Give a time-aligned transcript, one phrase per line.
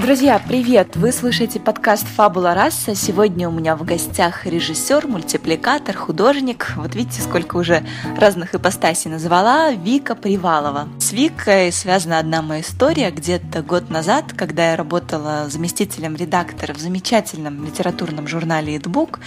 [0.00, 0.94] Друзья, привет!
[0.94, 2.94] Вы слушаете подкаст «Фабула раса».
[2.94, 6.72] Сегодня у меня в гостях режиссер, мультипликатор, художник.
[6.76, 7.82] Вот видите, сколько уже
[8.16, 9.72] разных ипостасей назвала.
[9.72, 10.88] Вика Привалова.
[11.00, 13.10] С Викой связана одна моя история.
[13.10, 19.18] Где-то год назад, когда я работала заместителем редактора в замечательном литературном журнале «Эдбук»,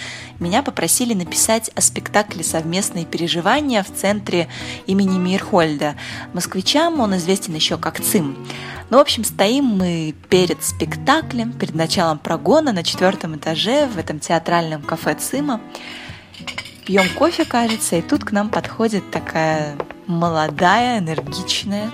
[0.42, 4.48] меня попросили написать о спектакле «Совместные переживания» в центре
[4.86, 5.94] имени Мирхольда.
[6.32, 8.36] Москвичам он известен еще как ЦИМ.
[8.90, 14.18] Ну, в общем, стоим мы перед спектаклем, перед началом прогона на четвертом этаже в этом
[14.18, 15.60] театральном кафе ЦИМа.
[16.84, 21.90] Пьем кофе, кажется, и тут к нам подходит такая молодая, энергичная,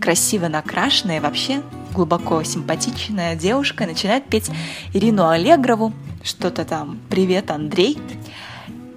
[0.00, 1.62] красиво накрашенная, вообще
[1.92, 4.50] глубоко симпатичная девушка начинает петь
[4.92, 7.98] Ирину Аллегрову, что-то там «Привет, Андрей»,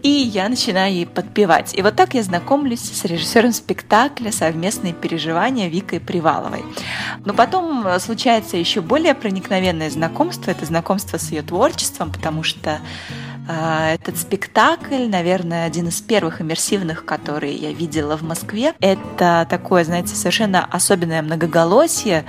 [0.04, 1.74] и я начинаю ей подпевать.
[1.74, 6.64] И вот так я знакомлюсь с режиссером спектакля «Совместные переживания» Викой Приваловой.
[7.24, 10.52] Но потом случается еще более проникновенное знакомство.
[10.52, 12.80] Это знакомство с ее творчеством, потому что э,
[13.48, 18.74] этот спектакль, наверное, один из первых иммерсивных, которые я видела в Москве.
[18.80, 22.26] Это такое, знаете, совершенно особенное многоголосие,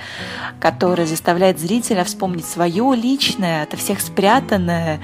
[0.60, 5.00] которое заставляет зрителя вспомнить свое личное, от всех спрятанное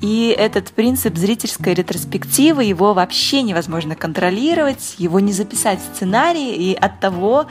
[0.00, 6.74] и этот принцип зрительской ретроспективы, его вообще невозможно контролировать, его не записать в сценарий, и
[6.74, 7.46] от того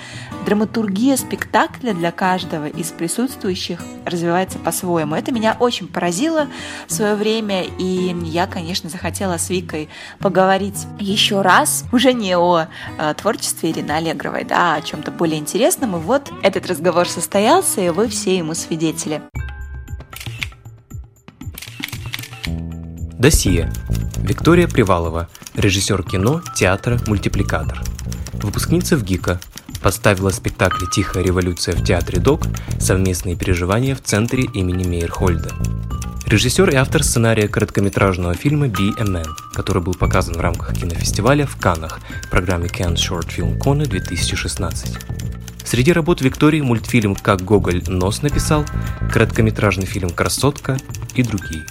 [0.45, 5.15] драматургия спектакля для каждого из присутствующих развивается по-своему.
[5.15, 6.47] Это меня очень поразило
[6.87, 12.67] в свое время, и я, конечно, захотела с Викой поговорить еще раз, уже не о
[12.97, 15.95] э, творчестве Ирины Аллегровой, да, а о чем-то более интересном.
[15.95, 19.21] И вот этот разговор состоялся, и вы все ему свидетели.
[23.17, 23.71] Досье.
[24.17, 27.81] Виктория Привалова, режиссер кино, театра, мультипликатор.
[28.33, 29.39] Выпускница в ГИКа.
[29.81, 32.41] Поставила спектакль «Тихая революция» в театре ДОК
[32.77, 35.51] «Совместные переживания в центре имени Мейерхольда».
[36.25, 41.45] Режиссер и автор сценария короткометражного фильма «Be a Man», который был показан в рамках кинофестиваля
[41.45, 44.97] в Каннах в программе Cannes Short Film Kona 2016.
[45.63, 48.65] Среди работ Виктории мультфильм «Как Гоголь нос написал»,
[49.11, 50.77] короткометражный фильм «Красотка»
[51.15, 51.65] и другие.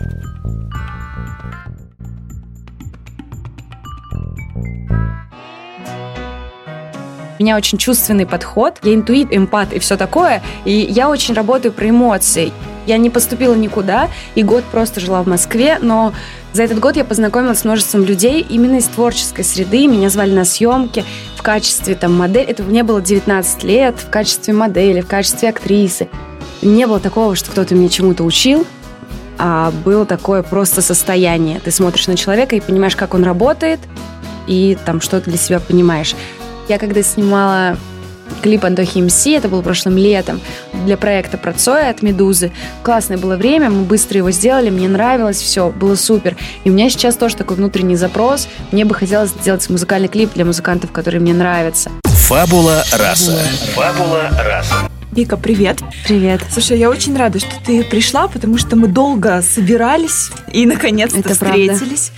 [7.39, 11.73] У меня очень чувственный подход, я интуит, эмпат и все такое, и я очень работаю
[11.73, 12.53] про эмоции.
[12.87, 16.13] Я не поступила никуда, и год просто жила в Москве, но
[16.53, 19.89] за этот год я познакомилась с множеством людей именно из творческой среды.
[19.89, 21.05] Меня звали на съемки
[21.37, 22.47] в качестве там модели.
[22.47, 26.09] Это мне было 19 лет, в качестве модели, в качестве актрисы.
[26.63, 28.67] Не было такого, что кто-то меня чему-то учил,
[29.39, 31.59] а было такое просто состояние.
[31.59, 33.81] Ты смотришь на человека и понимаешь, как он работает,
[34.47, 36.15] и там что-то для себя понимаешь.
[36.69, 37.77] Я когда снимала
[38.43, 40.41] клип Антохи МС, это было прошлым летом,
[40.85, 42.53] для проекта про Цоя от Медузы.
[42.83, 46.37] Классное было время, мы быстро его сделали, мне нравилось, все, было супер.
[46.65, 48.49] И у меня сейчас тоже такой внутренний запрос.
[48.73, 51.91] Мне бы хотелось сделать музыкальный клип для музыкантов, которые мне нравятся.
[52.05, 53.39] Фабула раса.
[53.75, 54.75] Фабула раса.
[55.15, 55.79] Вика, привет.
[56.09, 56.41] Привет.
[56.51, 62.11] Слушай, я очень рада, что ты пришла, потому что мы долго собирались и наконец-то встретились.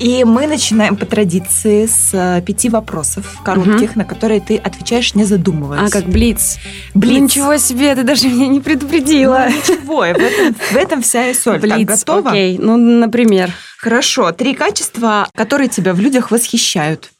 [0.00, 5.24] И мы начинаем по традиции с э, пяти вопросов коротких, на которые ты отвечаешь, не
[5.24, 5.88] задумываясь.
[5.88, 6.58] А, как Блиц.
[6.94, 7.22] Блиц.
[7.22, 9.46] Ничего себе, ты даже меня не предупредила.
[9.48, 11.60] Ну, ничего, в этом, в этом вся и соль.
[11.60, 12.30] Так, Блиц, готова?
[12.30, 12.58] окей.
[12.58, 14.32] Ну, например, Хорошо.
[14.32, 17.10] Три качества, которые тебя в людях восхищают.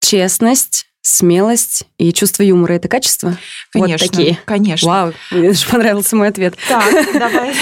[0.00, 2.74] честность, смелость и чувство юмора.
[2.74, 3.36] Это качество?
[3.72, 4.06] Конечно.
[4.06, 4.38] Вот такие.
[4.44, 4.88] Конечно.
[4.88, 6.54] Вау, мне даже понравился мой ответ.
[6.68, 7.54] Так, давай,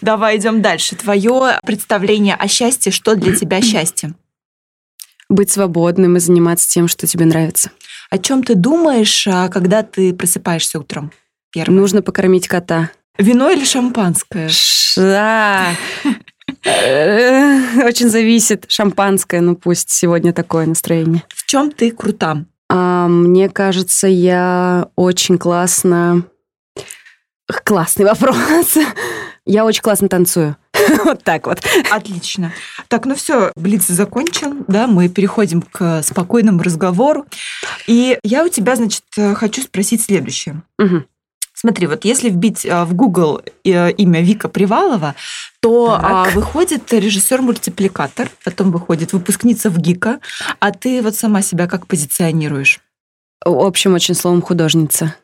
[0.00, 0.96] давай идем дальше.
[0.96, 4.14] Твое представление о счастье, что для тебя счастье?
[5.28, 7.70] Быть свободным и заниматься тем, что тебе нравится.
[8.10, 11.10] О чем ты думаешь, а, когда ты просыпаешься утром?
[11.50, 11.76] Первое.
[11.76, 12.90] Нужно покормить кота.
[13.18, 14.50] Вино или шампанское?
[14.96, 15.74] Да.
[16.64, 18.66] Э, Очень зависит.
[18.68, 21.22] Шампанское, ну пусть сегодня такое настроение.
[21.28, 22.44] В чем ты крута?
[22.68, 26.24] А, мне кажется, я очень классно...
[27.64, 28.76] Классный вопрос.
[29.48, 30.56] Я очень классно танцую.
[31.04, 31.60] Вот так вот.
[31.90, 32.52] Отлично.
[32.88, 37.26] Так, ну все, Блиц закончен, да, мы переходим к спокойному разговору.
[37.86, 39.04] И я у тебя, значит,
[39.36, 40.62] хочу спросить следующее.
[40.78, 41.06] Мгм.
[41.58, 45.14] Смотри, вот если вбить в Google имя Вика Привалова,
[45.60, 46.34] то так.
[46.34, 50.20] выходит режиссер-мультипликатор, потом выходит выпускница в ГИКа,
[50.60, 52.80] а ты вот сама себя как позиционируешь?
[53.42, 55.14] В общем, очень словом художница.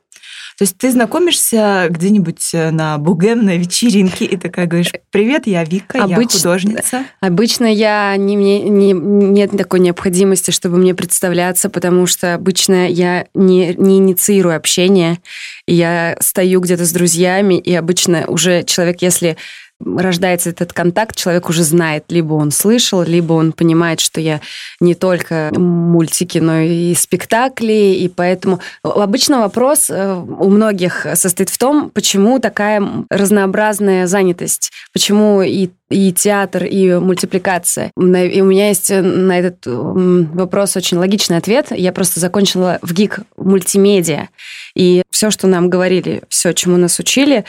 [0.62, 6.04] То есть ты знакомишься где-нибудь э, на бугемной вечеринке и такая говоришь, привет, я Вика,
[6.04, 6.34] Обыч...
[6.34, 7.04] я художница.
[7.18, 13.74] Обычно я не, не, нет такой необходимости, чтобы мне представляться, потому что обычно я не,
[13.74, 15.18] не инициирую общение.
[15.66, 19.36] Я стою где-то с друзьями, и обычно уже человек, если
[19.84, 24.40] рождается этот контакт, человек уже знает, либо он слышал, либо он понимает, что я
[24.80, 31.58] не только мультики, но и спектакли, и поэтому обычно вопрос э, у многих состоит в
[31.58, 37.92] том, почему такая разнообразная занятость, почему и и театр, и мультипликация.
[37.96, 41.66] И у меня есть на этот вопрос очень логичный ответ.
[41.70, 44.28] Я просто закончила в ГИК мультимедиа.
[44.74, 47.44] И все, что нам говорили, все, чему нас учили,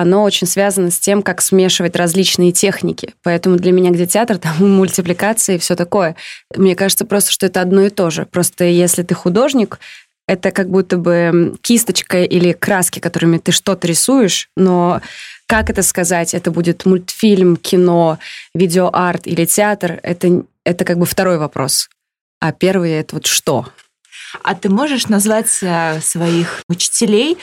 [0.00, 3.14] оно очень связано с тем, как смешивать различные техники.
[3.22, 6.16] Поэтому для меня где театр, там мультипликация и все такое.
[6.54, 8.26] Мне кажется просто, что это одно и то же.
[8.26, 9.78] Просто если ты художник,
[10.28, 15.00] это как будто бы кисточка или краски, которыми ты что-то рисуешь, но
[15.46, 16.34] как это сказать?
[16.34, 18.18] Это будет мультфильм, кино,
[18.52, 20.00] видеоарт или театр?
[20.02, 21.88] Это, это как бы второй вопрос.
[22.40, 23.66] А первый— это вот что?
[24.42, 27.38] А ты можешь назвать э, своих учителей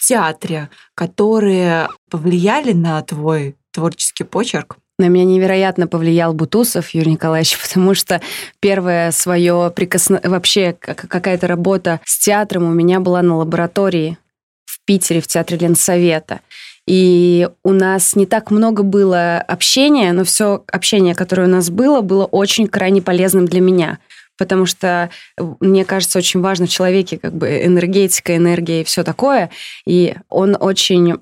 [0.00, 4.76] театре, которые повлияли на твой творческий почерк?
[4.98, 8.20] На меня невероятно повлиял Бутусов Юрий Николаевич, потому что
[8.60, 14.18] первое свое прикосновение, вообще какая-то работа с театром у меня была на лаборатории
[14.66, 16.40] в Питере, в театре Ленсовета.
[16.86, 22.00] И у нас не так много было общения, но все общение, которое у нас было,
[22.00, 23.98] было очень крайне полезным для меня
[24.40, 29.04] потому что, э, мне кажется, очень важно в человеке как бы энергетика, энергия и все
[29.04, 29.50] такое.
[29.84, 31.18] И он очень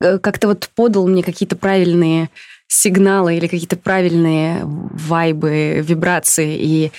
[0.00, 2.30] э, как-то вот подал мне какие-то правильные
[2.68, 6.56] сигналы или какие-то правильные вайбы, вибрации.
[6.58, 6.92] И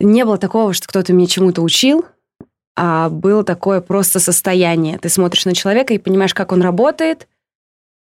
[0.00, 2.06] не было такого, что кто-то мне чему-то учил,
[2.74, 4.96] а было такое просто состояние.
[4.96, 7.28] Ты смотришь на человека и понимаешь, как он работает,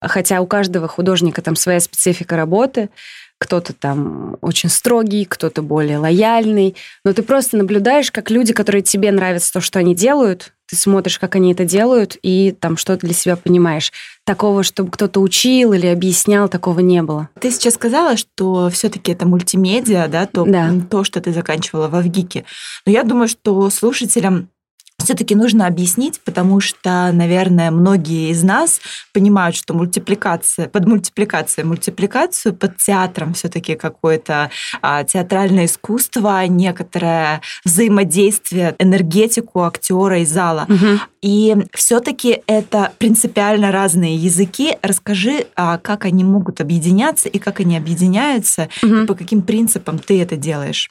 [0.01, 2.89] хотя у каждого художника там своя специфика работы,
[3.39, 6.75] кто-то там очень строгий, кто-то более лояльный,
[7.05, 11.17] но ты просто наблюдаешь, как люди, которые тебе нравятся то, что они делают, ты смотришь,
[11.17, 13.91] как они это делают, и там что-то для себя понимаешь.
[14.23, 17.29] Такого, чтобы кто-то учил или объяснял, такого не было.
[17.39, 20.71] Ты сейчас сказала, что все-таки это мультимедиа, да, то, да.
[20.89, 22.45] то, что ты заканчивала в Авгике.
[22.85, 24.49] Но я думаю, что слушателям
[24.99, 28.79] все-таки нужно объяснить, потому что, наверное, многие из нас
[29.13, 34.51] понимают, что мультипликация, под мультипликацией, мультипликацию под театром все-таки какое-то
[34.81, 40.65] а, театральное искусство, некоторое взаимодействие, энергетику актера и зала.
[40.69, 40.99] Угу.
[41.21, 44.77] И все-таки это принципиально разные языки.
[44.81, 49.07] Расскажи, а, как они могут объединяться и как они объединяются, угу.
[49.07, 50.89] по каким принципам ты это делаешь.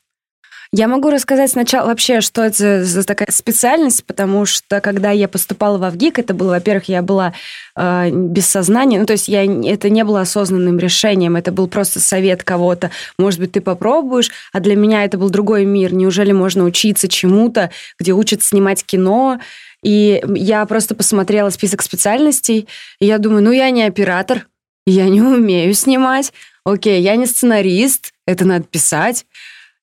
[0.70, 5.78] Я могу рассказать сначала вообще, что это за такая специальность, потому что когда я поступала
[5.78, 7.32] в Авгик, это было, во-первых, я была
[7.74, 12.00] э, без сознания, ну то есть я, это не было осознанным решением, это был просто
[12.00, 15.94] совет кого-то, может быть, ты попробуешь, а для меня это был другой мир.
[15.94, 19.40] Неужели можно учиться чему-то, где учат снимать кино,
[19.82, 22.68] и я просто посмотрела список специальностей,
[23.00, 24.46] и я думаю, ну я не оператор,
[24.84, 29.24] я не умею снимать, окей, я не сценарист, это надо писать.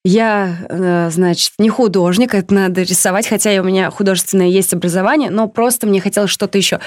[0.08, 5.48] Я, э, значит, не художник, это надо рисовать, хотя у меня художественное есть образование, но
[5.48, 6.80] просто мне хотелось что-то еще.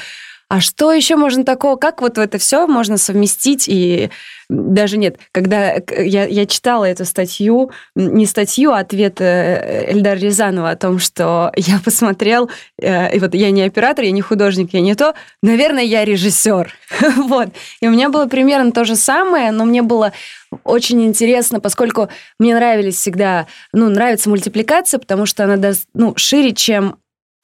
[0.48, 1.76] А что еще можно такого?
[1.76, 4.10] Как вот это все можно совместить и
[4.48, 10.70] даже нет, когда я, я читала эту статью, не статью, а ответ э, Эльдара Рязанова
[10.70, 12.48] о том, что я посмотрел,
[12.80, 16.72] э, и вот я не оператор, я не художник, я не то, наверное, я режиссер.
[17.16, 17.48] вот.
[17.80, 20.14] И у меня было примерно то же самое, но мне было
[20.64, 26.54] очень интересно, поскольку мне нравились всегда, ну, нравится мультипликация, потому что она даст, ну, шире,
[26.54, 26.96] чем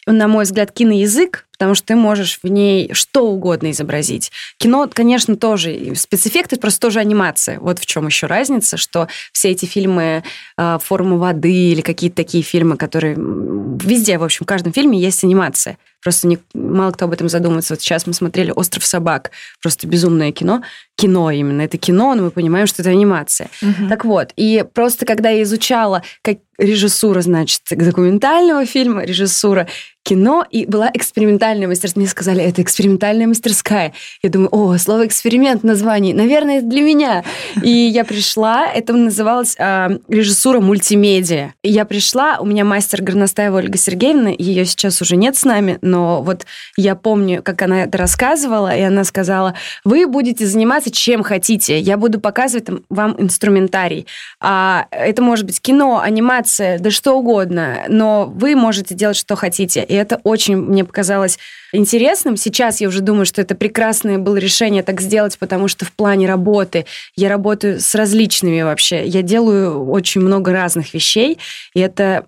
[0.07, 4.33] на мой взгляд, киноязык, потому что ты можешь в ней что угодно изобразить.
[4.59, 7.59] Кино, конечно, тоже спецэффекты, просто тоже анимация.
[7.61, 10.25] Вот в чем еще разница, что все эти фильмы
[10.59, 15.23] э, «Форма воды» или какие-то такие фильмы, которые везде, в общем, в каждом фильме есть
[15.25, 15.79] анимация.
[16.05, 17.75] Просто не, мало кто об этом задумывается.
[17.75, 19.33] Вот сейчас мы смотрели «Остров собак».
[19.61, 20.63] Просто безумное кино.
[20.97, 21.63] Кино именно.
[21.63, 23.49] Это кино, но мы понимаем, что это анимация.
[23.63, 23.89] Угу.
[23.89, 29.67] Так вот, и просто когда я изучала как режиссура, значит, документального фильма, режиссура
[30.05, 32.03] кино, и была экспериментальная мастерская.
[32.03, 33.95] Мне сказали, это экспериментальная мастерская.
[34.23, 37.25] Я думаю, о, слово эксперимент в названии, наверное, это для меня.
[37.63, 41.55] И я пришла, это называлось э, режиссура мультимедиа.
[41.63, 45.79] И я пришла, у меня мастер Горностаева Ольга Сергеевна, ее сейчас уже нет с нами,
[45.81, 46.45] но но вот
[46.77, 51.97] я помню, как она это рассказывала, и она сказала, вы будете заниматься чем хотите, я
[51.97, 54.09] буду показывать вам инструментарий.
[54.41, 59.85] А это может быть кино, анимация, да что угодно, но вы можете делать, что хотите.
[59.85, 61.39] И это очень мне показалось
[61.73, 62.37] интересным.
[62.37, 66.27] Сейчас я уже думаю, что это прекрасное было решение так сделать, потому что в плане
[66.27, 69.07] работы я работаю с различными вообще.
[69.07, 71.39] Я делаю очень много разных вещей,
[71.73, 72.27] и это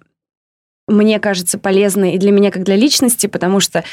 [0.87, 3.85] мне кажется полезно и для меня как для личности, потому что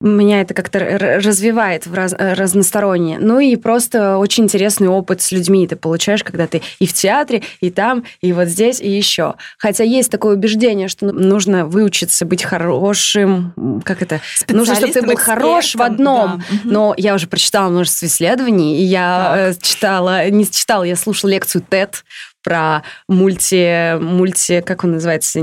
[0.00, 3.18] меня это как-то развивает в раз, э, разносторонне.
[3.18, 7.42] Ну и просто очень интересный опыт с людьми ты получаешь, когда ты и в театре,
[7.60, 9.36] и там, и вот здесь, и еще.
[9.56, 14.20] Хотя есть такое убеждение, что нужно выучиться быть хорошим, как это?
[14.48, 16.42] Нужно, чтобы ты был хорош в одном.
[16.50, 16.60] Да.
[16.64, 19.56] Но я уже прочитала множество исследований, и я так.
[19.56, 21.94] Э, читала, не читала, я слушала лекцию TED
[22.42, 25.40] про мульти, мульти, как он называется,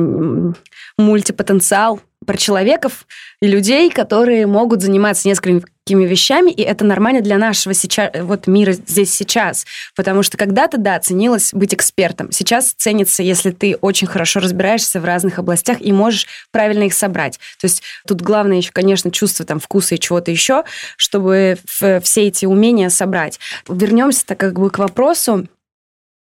[1.04, 3.06] мультипотенциал про человеков
[3.42, 8.72] и людей, которые могут заниматься несколькими вещами, и это нормально для нашего сейчас, вот мира
[8.72, 9.66] здесь сейчас.
[9.94, 12.32] Потому что когда-то, да, ценилось быть экспертом.
[12.32, 17.40] Сейчас ценится, если ты очень хорошо разбираешься в разных областях и можешь правильно их собрать.
[17.60, 20.64] То есть тут главное еще, конечно, чувство там вкуса и чего-то еще,
[20.96, 23.42] чтобы все эти умения собрать.
[23.68, 25.50] Вернемся-то как бы к вопросу,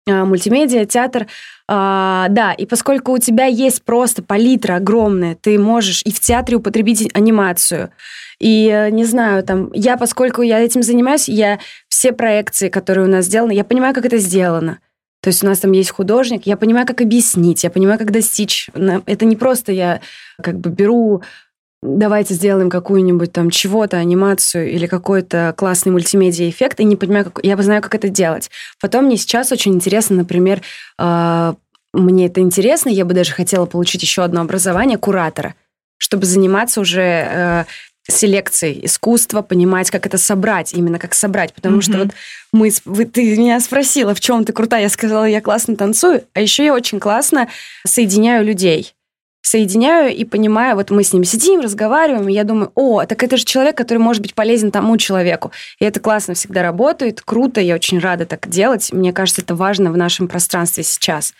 [0.07, 1.27] мультимедиа, театр.
[1.67, 6.59] А, да, и поскольку у тебя есть просто палитра огромная, ты можешь и в театре
[6.59, 7.91] употребить анимацию.
[8.39, 11.59] И, э, не знаю, там, я, поскольку я этим занимаюсь, я
[11.89, 14.79] все проекции, которые у нас сделаны, я понимаю, как это сделано.
[15.23, 18.69] То есть у нас там есть художник, я понимаю, как объяснить, я понимаю, как достичь.
[19.07, 20.01] Это не просто я
[20.43, 21.23] как бы беру
[21.85, 27.45] давайте сделаем какую-нибудь там чего-то, анимацию или какой-то классный мультимедиа эффект, и не понимаю, как...
[27.45, 28.51] я знаю, как это делать.
[28.81, 30.63] Потом мне сейчас очень интересно, например,
[30.99, 31.55] э,
[31.93, 35.55] мне это интересно, я бы даже хотела получить еще одно образование куратора,
[35.99, 37.65] чтобы заниматься уже э,
[38.09, 41.53] селекцией искусства, понимать, как это собрать, именно как собрать.
[41.53, 41.83] Потому mm-hmm.
[41.83, 42.09] что вот
[42.53, 46.41] мы, вы, ты меня спросила, в чем ты крутая, я сказала, я классно танцую, а
[46.41, 47.49] еще я очень классно
[47.87, 48.94] соединяю людей
[49.45, 53.37] соединяю и понимаю, вот мы с ним сидим, разговариваем, и я думаю, о, так это
[53.37, 55.53] же человек, который может быть полезен тому человеку.
[55.79, 58.91] И это классно всегда работает, круто, я очень рада так делать.
[58.93, 61.35] Мне кажется, это важно в нашем пространстве сейчас.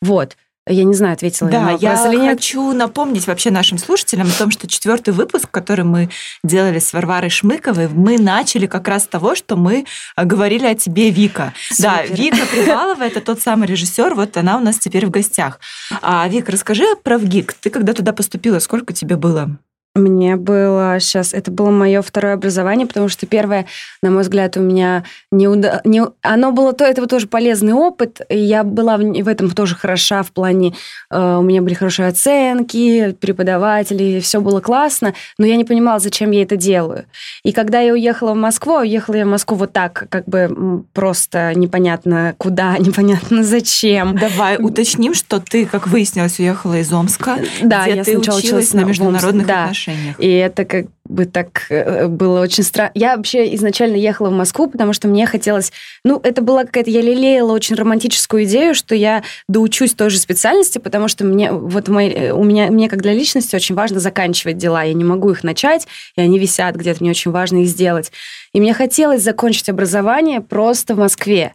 [0.00, 0.36] Вот.
[0.68, 4.38] Я не знаю, ответила да, я на вопрос я хочу напомнить вообще нашим слушателям о
[4.38, 6.08] том, что четвертый выпуск, который мы
[6.44, 9.84] делали с Варварой Шмыковой, мы начали как раз с того, что мы
[10.16, 11.52] э, говорили о тебе, Вика.
[11.68, 11.82] Супер.
[11.82, 15.58] Да, Вика Привалова– это тот самый режиссер, вот она у нас теперь в гостях.
[16.00, 17.54] А, Вика, расскажи про ВГИК.
[17.54, 19.58] Ты когда туда поступила, сколько тебе было?
[19.94, 23.66] Мне было сейчас, это было мое второе образование, потому что первое,
[24.02, 25.82] на мой взгляд, у меня не, уда...
[25.84, 29.74] не оно было то, это тоже полезный опыт, и я была в, в этом тоже
[29.74, 30.74] хороша в плане,
[31.10, 36.30] э, у меня были хорошие оценки, преподаватели, все было классно, но я не понимала, зачем
[36.30, 37.04] я это делаю.
[37.44, 41.52] И когда я уехала в Москву, уехала я в Москву вот так, как бы просто
[41.54, 44.16] непонятно куда, непонятно зачем.
[44.16, 48.72] Давай уточним, что ты, как выяснилось, уехала из Омска, да, где я ты сначала училась
[48.72, 49.64] на международных да.
[49.64, 50.16] отношениях отношениях.
[50.18, 52.92] И это как бы так э, было очень странно.
[52.94, 55.72] Я вообще изначально ехала в Москву, потому что мне хотелось...
[56.04, 56.90] Ну, это была какая-то...
[56.90, 61.88] Я лелеяла очень романтическую идею, что я доучусь той же специальности, потому что мне вот
[61.88, 64.82] мои, э, у меня, мне как для личности очень важно заканчивать дела.
[64.82, 65.86] Я не могу их начать,
[66.16, 68.12] и они висят где-то, мне очень важно их сделать.
[68.52, 71.54] И мне хотелось закончить образование просто в Москве.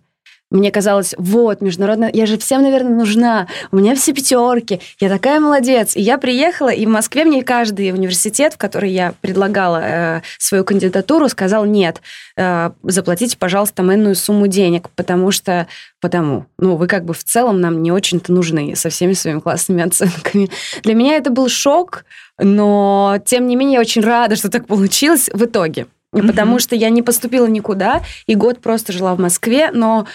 [0.50, 5.42] Мне казалось, вот, международная, я же всем, наверное, нужна, у меня все пятерки, я такая
[5.42, 5.94] молодец.
[5.96, 10.63] И я приехала, и в Москве мне каждый университет, в который я предлагала э, свою
[10.63, 12.01] кандидатуру, сказал, нет,
[12.38, 15.68] э, заплатите, пожалуйста, иную сумму денег, потому что,
[16.00, 19.84] потому, ну, вы как бы в целом нам не очень-то нужны со всеми своими классными
[19.84, 20.50] оценками.
[20.84, 22.06] Для меня это был шок,
[22.39, 25.88] но, тем не менее, я очень рада, что так получилось в итоге.
[26.12, 26.62] Потому mm-hmm.
[26.62, 30.08] что я не поступила никуда, и год просто жила в Москве, но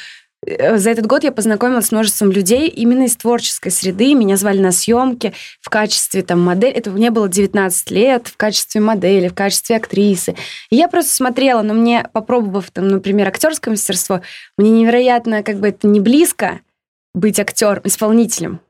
[0.44, 4.14] за этот год я познакомилась с множеством людей именно из творческой среды.
[4.14, 6.72] Меня звали на съемки в качестве там модели.
[6.72, 10.34] Это мне было 19 лет, в качестве модели, в качестве актрисы.
[10.70, 14.20] И я просто смотрела, но мне, попробовав, там, например, актерское мастерство,
[14.58, 16.60] мне невероятно, как бы это не близко
[17.14, 18.60] быть актером, исполнителем.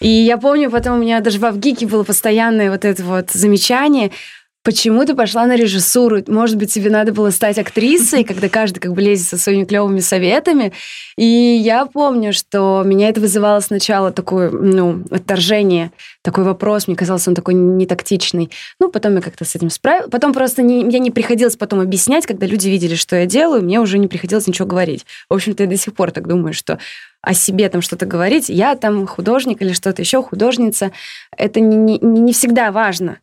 [0.00, 4.10] И я помню, потом у меня даже в Авгике было постоянное вот это вот замечание–
[4.64, 6.22] Почему ты пошла на режиссуру?
[6.28, 9.98] Может быть, тебе надо было стать актрисой, когда каждый как бы лезет со своими клевыми
[9.98, 10.72] советами.
[11.16, 15.90] И я помню, что меня это вызывало сначала такое, ну, отторжение,
[16.22, 16.86] такой вопрос.
[16.86, 18.52] Мне казалось, он такой нетактичный.
[18.78, 20.10] Ну, потом я как-то с этим справилась.
[20.12, 23.80] Потом просто не, мне не приходилось потом объяснять, когда люди видели, что я делаю, мне
[23.80, 25.04] уже не приходилось ничего говорить.
[25.28, 26.78] В общем-то, я до сих пор так думаю, что
[27.20, 30.92] о себе там что-то говорить, я там художник или что-то еще, художница,
[31.36, 33.18] это не, не, не всегда важно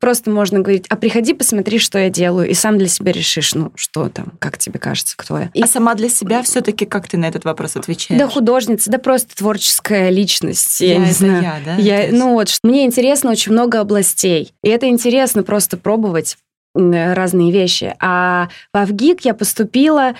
[0.00, 3.70] просто можно говорить, а приходи, посмотри, что я делаю, и сам для себя решишь, ну,
[3.76, 5.50] что там, как тебе кажется, кто я.
[5.54, 5.62] И...
[5.62, 8.18] А сама для себя все-таки как ты на этот вопрос отвечаешь?
[8.18, 10.80] Да, художница, да просто творческая личность.
[10.80, 11.42] Я, я не знаю.
[11.42, 11.76] Я, да?
[11.76, 14.52] Я, ну вот, мне интересно очень много областей.
[14.64, 16.36] И это интересно просто пробовать
[16.74, 17.94] разные вещи.
[17.98, 20.14] А в Авгик я поступила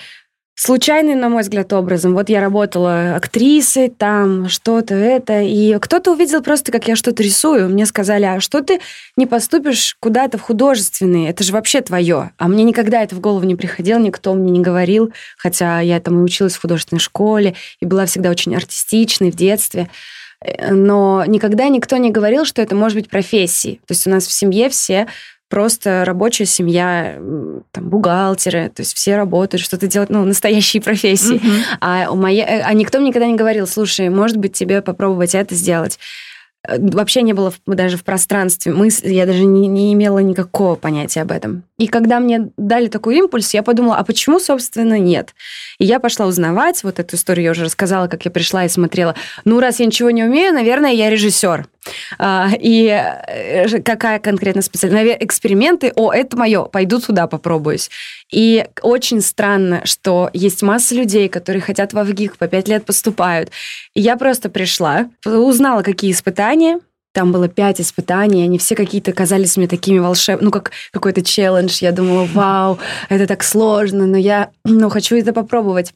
[0.55, 2.13] случайным, на мой взгляд, образом.
[2.13, 7.69] Вот я работала актрисой, там что-то это, и кто-то увидел просто, как я что-то рисую.
[7.69, 8.79] Мне сказали, а что ты
[9.17, 11.27] не поступишь куда-то в художественный?
[11.27, 12.31] Это же вообще твое.
[12.37, 16.19] А мне никогда это в голову не приходило, никто мне не говорил, хотя я там
[16.19, 19.89] и училась в художественной школе, и была всегда очень артистичной в детстве.
[20.43, 23.77] Э, но никогда никто не говорил, что это может быть профессией.
[23.87, 25.07] То есть у нас в семье все
[25.51, 27.17] просто рабочая семья,
[27.71, 31.35] там, бухгалтеры, то есть все работают, что-то делают, ну, настоящие профессии.
[31.35, 31.63] Mm-hmm.
[31.81, 35.35] А, у моей, э, а никто мне никогда не говорил, слушай, может быть, тебе попробовать
[35.35, 35.99] это сделать.
[36.67, 41.21] Э, вообще не было даже в пространстве мысли, я даже не, не имела никакого понятия
[41.21, 41.63] об этом.
[41.77, 45.33] И когда мне дали такой импульс, я подумала, а почему, собственно, нет?
[45.79, 49.15] И я пошла узнавать, вот эту историю я уже рассказала, как я пришла и смотрела.
[49.45, 51.67] Ну, раз я ничего не умею, наверное, я режиссер.
[52.19, 55.17] А, и э, какая конкретно специальность?
[55.19, 57.89] Эксперименты, о, это мое, пойду туда попробуюсь.
[58.31, 63.49] И очень странно, что есть масса людей, которые хотят в ВГИК, по пять лет поступают.
[63.95, 66.50] И я просто пришла, узнала, какие испытания,
[67.13, 71.79] там было пять испытаний, они все какие-то казались мне такими волшебными, ну, как какой-то челлендж.
[71.81, 72.79] Я думала, вау,
[73.09, 75.93] это так сложно, но я ну, хочу это попробовать.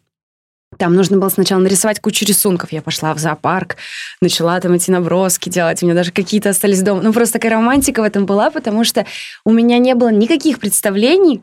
[0.78, 2.74] Там нужно было сначала нарисовать кучу рисунков.
[2.74, 3.78] Я пошла в зоопарк,
[4.20, 5.82] начала там эти наброски делать.
[5.82, 7.02] У меня даже какие-то остались дома.
[7.02, 9.06] Ну, просто такая романтика в этом была, потому что
[9.46, 11.42] у меня не было никаких представлений,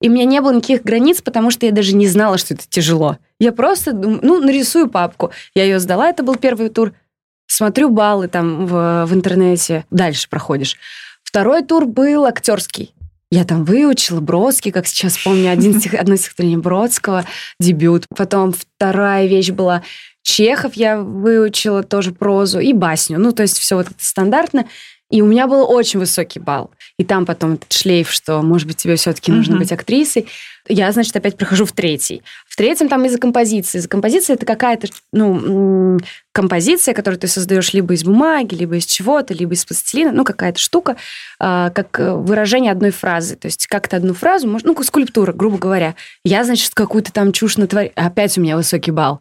[0.00, 2.64] и у меня не было никаких границ, потому что я даже не знала, что это
[2.66, 3.18] тяжело.
[3.38, 5.30] Я просто, ну, нарисую папку.
[5.54, 6.94] Я ее сдала, это был первый тур.
[7.50, 9.84] Смотрю баллы там в, в интернете.
[9.90, 10.76] Дальше проходишь.
[11.24, 12.94] Второй тур был актерский.
[13.32, 17.26] Я там выучила Бродский, как сейчас помню, один стих, одно стихотворение Бродского,
[17.58, 18.06] дебют.
[18.16, 19.82] Потом вторая вещь была
[20.22, 23.18] Чехов, я выучила тоже прозу и басню.
[23.18, 24.66] Ну, то есть все вот это стандартно.
[25.10, 26.70] И у меня был очень высокий балл.
[26.96, 30.28] И там потом этот шлейф, что, может быть, тебе все-таки нужно быть актрисой.
[30.68, 32.22] Я, значит, опять прохожу в третий.
[32.46, 33.78] В третьем там из-за композиции.
[33.78, 35.98] Из-за композиции это какая-то, ну,
[36.30, 40.60] композиция, которую ты создаешь либо из бумаги, либо из чего-то, либо из пластилина, ну, какая-то
[40.60, 40.96] штука,
[41.40, 43.34] а, как выражение одной фразы.
[43.34, 45.96] То есть как-то одну фразу, ну, скульптура, грубо говоря.
[46.24, 47.90] Я, значит, какую-то там чушь натворю.
[47.96, 49.20] Опять у меня высокий балл.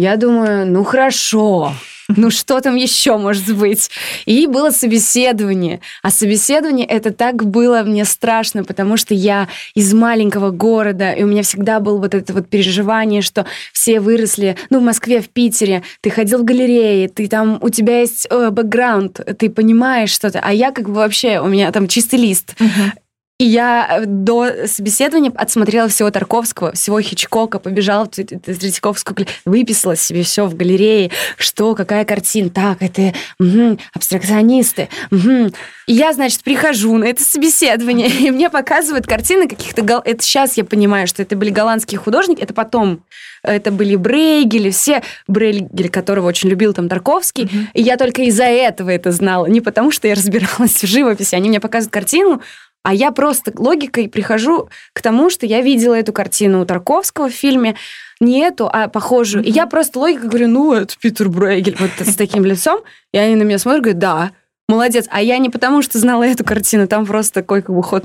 [0.00, 1.74] Я думаю, ну хорошо,
[2.16, 3.90] ну что там еще может быть?
[4.26, 5.80] И было собеседование.
[6.02, 11.26] А собеседование это так было мне страшно, потому что я из маленького города, и у
[11.26, 15.82] меня всегда было вот это вот переживание, что все выросли, ну, в Москве, в Питере,
[16.00, 20.52] ты ходил в галереи, ты там, у тебя есть э, бэкграунд, ты понимаешь что-то, а
[20.52, 22.54] я как бы вообще, у меня там чистый лист.
[22.58, 22.92] Uh-huh.
[23.40, 30.24] И я э, до собеседования отсмотрела всего Тарковского, всего Хичкока, побежала в Третьяковскую, выписала себе
[30.24, 34.90] все в галерее, что, какая картина, так, это угу, абстракционисты.
[35.10, 35.52] Угу.
[35.86, 39.80] И я, значит, прихожу на это собеседование, и мне показывают картины каких-то...
[39.80, 40.02] Гол...
[40.04, 43.04] Это сейчас я понимаю, что это были голландские художники, это потом
[43.42, 48.44] это были Брейгели, все Брейгели, которого очень любил там Тарковский, mm и я только из-за
[48.44, 52.42] этого это знала, не потому что я разбиралась в живописи, они мне показывают картину,
[52.82, 57.32] а я просто логикой прихожу к тому, что я видела эту картину у Тарковского в
[57.32, 57.76] фильме,
[58.20, 59.44] не эту, а похожую.
[59.44, 59.48] Mm-hmm.
[59.48, 62.80] И я просто логикой говорю, ну, это Питер Брейгель, вот с таким лицом.
[63.12, 64.30] И они на меня смотрят, говорят, да,
[64.68, 65.06] молодец.
[65.10, 68.04] А я не потому, что знала эту картину, там просто такой как бы ход.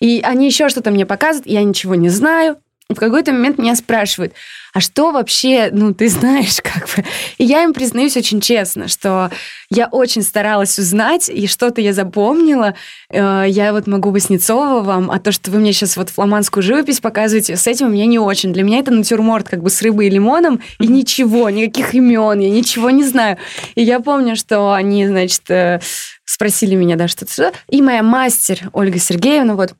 [0.00, 2.58] И они еще что-то мне показывают, я ничего не знаю.
[2.88, 4.32] В какой-то момент меня спрашивают,
[4.72, 7.04] а что вообще, ну, ты знаешь, как бы...
[7.38, 9.30] И я им признаюсь очень честно, что
[9.70, 12.74] я очень старалась узнать, и что-то я запомнила.
[13.10, 17.00] Э, я вот могу Васнецова вам, а то, что вы мне сейчас вот фламандскую живопись
[17.00, 18.52] показываете, с этим мне не очень.
[18.52, 22.50] Для меня это натюрморт как бы с рыбой и лимоном, и ничего, никаких имен, я
[22.50, 23.38] ничего не знаю.
[23.74, 25.80] И я помню, что они, значит, э,
[26.24, 27.52] спросили меня, да, что-то...
[27.68, 29.72] И моя мастер Ольга Сергеевна, вот,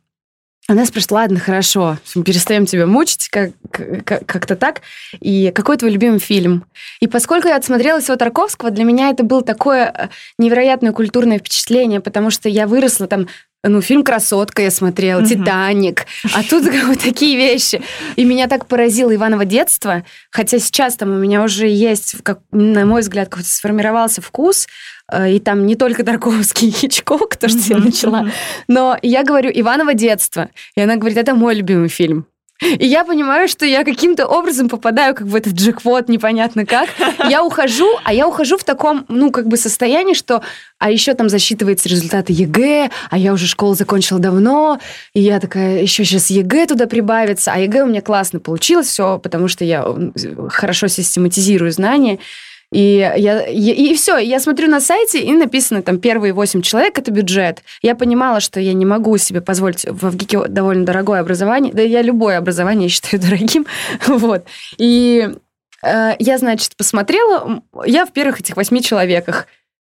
[0.69, 4.83] она спрашивает, ладно, хорошо, перестаем тебя мучить, как, как, как-то так.
[5.21, 6.65] И какой твой любимый фильм?
[7.01, 12.01] И поскольку я отсмотрела всего Тарковского, для меня это было такое э, невероятное культурное впечатление,
[12.01, 13.29] потому что я выросла там
[13.69, 15.29] ну, фильм «Красотка» я смотрела, угу.
[15.29, 17.83] «Титаник», а тут вот такие вещи.
[18.17, 22.87] И меня так поразило Иваново детство, хотя сейчас там у меня уже есть, как, на
[22.87, 24.67] мой взгляд, какой-то сформировался вкус,
[25.13, 28.31] и там не только Тарковский и Хичкок, то, что я начала,
[28.69, 32.27] но я говорю «Иваново детство», и она говорит, это мой любимый фильм.
[32.63, 36.89] И я понимаю, что я каким-то образом попадаю как в этот джекпот, непонятно как.
[37.29, 40.43] Я ухожу, а я ухожу в таком, ну, как бы состоянии, что...
[40.79, 44.79] А еще там засчитывается результаты ЕГЭ, а я уже школу закончила давно,
[45.13, 49.19] и я такая, еще сейчас ЕГЭ туда прибавится, а ЕГЭ у меня классно получилось все,
[49.19, 49.87] потому что я
[50.49, 52.19] хорошо систематизирую знания.
[52.73, 56.99] И, я, и, и все, я смотрю на сайте, и написано там первые 8 человек,
[56.99, 57.63] это бюджет.
[57.81, 61.73] Я понимала, что я не могу себе позволить в ВГИКе довольно дорогое образование.
[61.73, 63.67] Да я любое образование считаю дорогим.
[64.07, 64.47] вот.
[64.79, 65.31] И
[65.83, 69.47] э, я, значит, посмотрела, я в первых этих восьми человеках.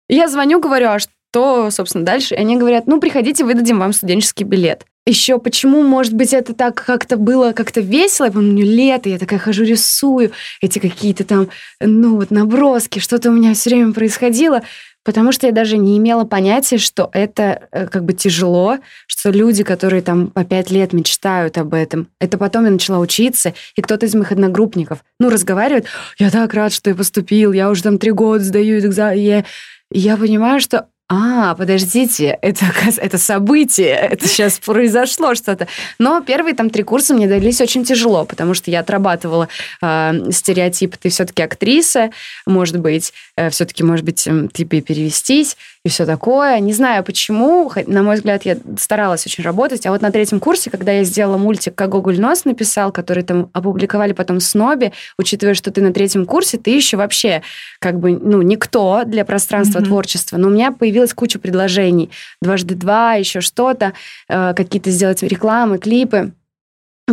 [0.08, 2.34] Я звоню, говорю, а что, собственно, дальше?
[2.34, 6.82] И они говорят, ну, приходите, выдадим вам студенческий билет еще почему, может быть, это так
[6.82, 8.26] как-то было как-то весело.
[8.26, 11.48] Я помню, лето, я такая хожу, рисую эти какие-то там,
[11.80, 14.62] ну вот, наброски, что-то у меня все время происходило,
[15.04, 19.62] потому что я даже не имела понятия, что это э, как бы тяжело, что люди,
[19.62, 24.06] которые там по пять лет мечтают об этом, это потом я начала учиться, и кто-то
[24.06, 25.86] из моих одногруппников, ну, разговаривает,
[26.18, 29.44] я так рад, что я поступил, я уже там три года сдаю экзамен, я,
[29.90, 32.64] я понимаю, что а, подождите, это,
[32.96, 35.68] это событие, это сейчас произошло что-то.
[35.98, 39.48] Но первые там три курса мне дались очень тяжело, потому что я отрабатывала
[39.82, 42.10] э, стереотип, ты все-таки актриса,
[42.46, 46.58] может быть, э, все-таки, может быть, тебе перевестись и все такое.
[46.60, 50.70] Не знаю почему, на мой взгляд, я старалась очень работать, а вот на третьем курсе,
[50.70, 55.54] когда я сделала мультик «Как Гоголь нос» написал, который там опубликовали потом в СНОБе, учитывая,
[55.54, 57.42] что ты на третьем курсе, ты еще вообще
[57.78, 59.84] как бы, ну, никто для пространства mm-hmm.
[59.84, 62.10] творчества, но у меня появилась появилась куча предложений.
[62.40, 63.92] Дважды два, еще что-то,
[64.28, 66.32] э, какие-то сделать рекламы, клипы.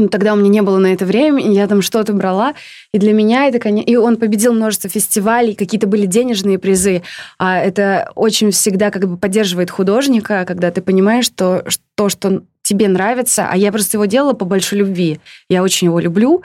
[0.10, 2.54] Тогда у меня не было на это времени, я там что-то брала,
[2.94, 3.86] и для меня это, конечно...
[3.86, 7.04] И он победил множество фестивалей, какие-то были денежные призы,
[7.38, 12.88] а это очень всегда как бы поддерживает художника, когда ты понимаешь, что то, что тебе
[12.88, 15.20] нравится, а я просто его делала по большой любви.
[15.50, 16.42] Я очень его люблю,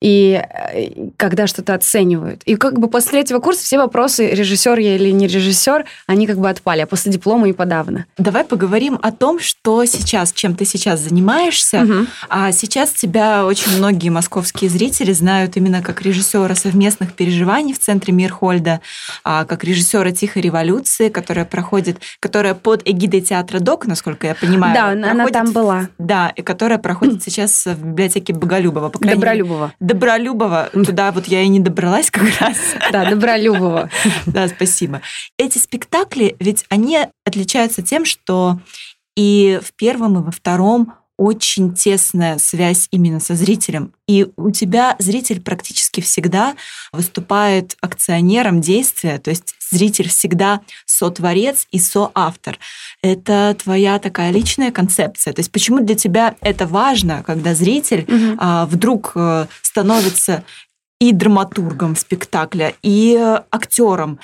[0.00, 2.42] и э, когда что-то оценивают.
[2.44, 6.38] И как бы после этого курса все вопросы, режиссер я или не режиссер, они как
[6.38, 8.06] бы отпали, а после диплома и подавно.
[8.16, 11.82] Давай поговорим о том, что сейчас, чем ты сейчас занимаешься.
[11.82, 12.06] Угу.
[12.28, 18.12] А сейчас тебя очень многие московские зрители знают именно как режиссера совместных переживаний в центре
[18.12, 18.80] Мирхольда,
[19.24, 24.74] а как режиссера Тихой революции, которая проходит, которая под эгидой театра Док, насколько я понимаю.
[24.74, 25.88] Да, проходит, она там была.
[25.98, 28.88] Да, и которая проходит сейчас в библиотеке Боголюбова.
[28.88, 29.72] По Добролюбова.
[29.92, 30.70] Добролюбова.
[30.72, 32.56] Туда вот я и не добралась как раз.
[32.92, 33.90] Да, Добролюбова.
[34.26, 35.00] Да, спасибо.
[35.36, 38.60] Эти спектакли, ведь они отличаются тем, что
[39.16, 43.92] и в первом, и во втором очень тесная связь именно со зрителем.
[44.08, 46.54] И у тебя зритель практически всегда
[46.92, 52.58] выступает акционером действия, то есть зритель всегда сотворец и соавтор.
[53.02, 55.32] Это твоя такая личная концепция.
[55.32, 58.36] То есть почему для тебя это важно, когда зритель угу.
[58.38, 60.44] а, вдруг э, становится
[61.00, 64.20] и драматургом спектакля, и э, актером,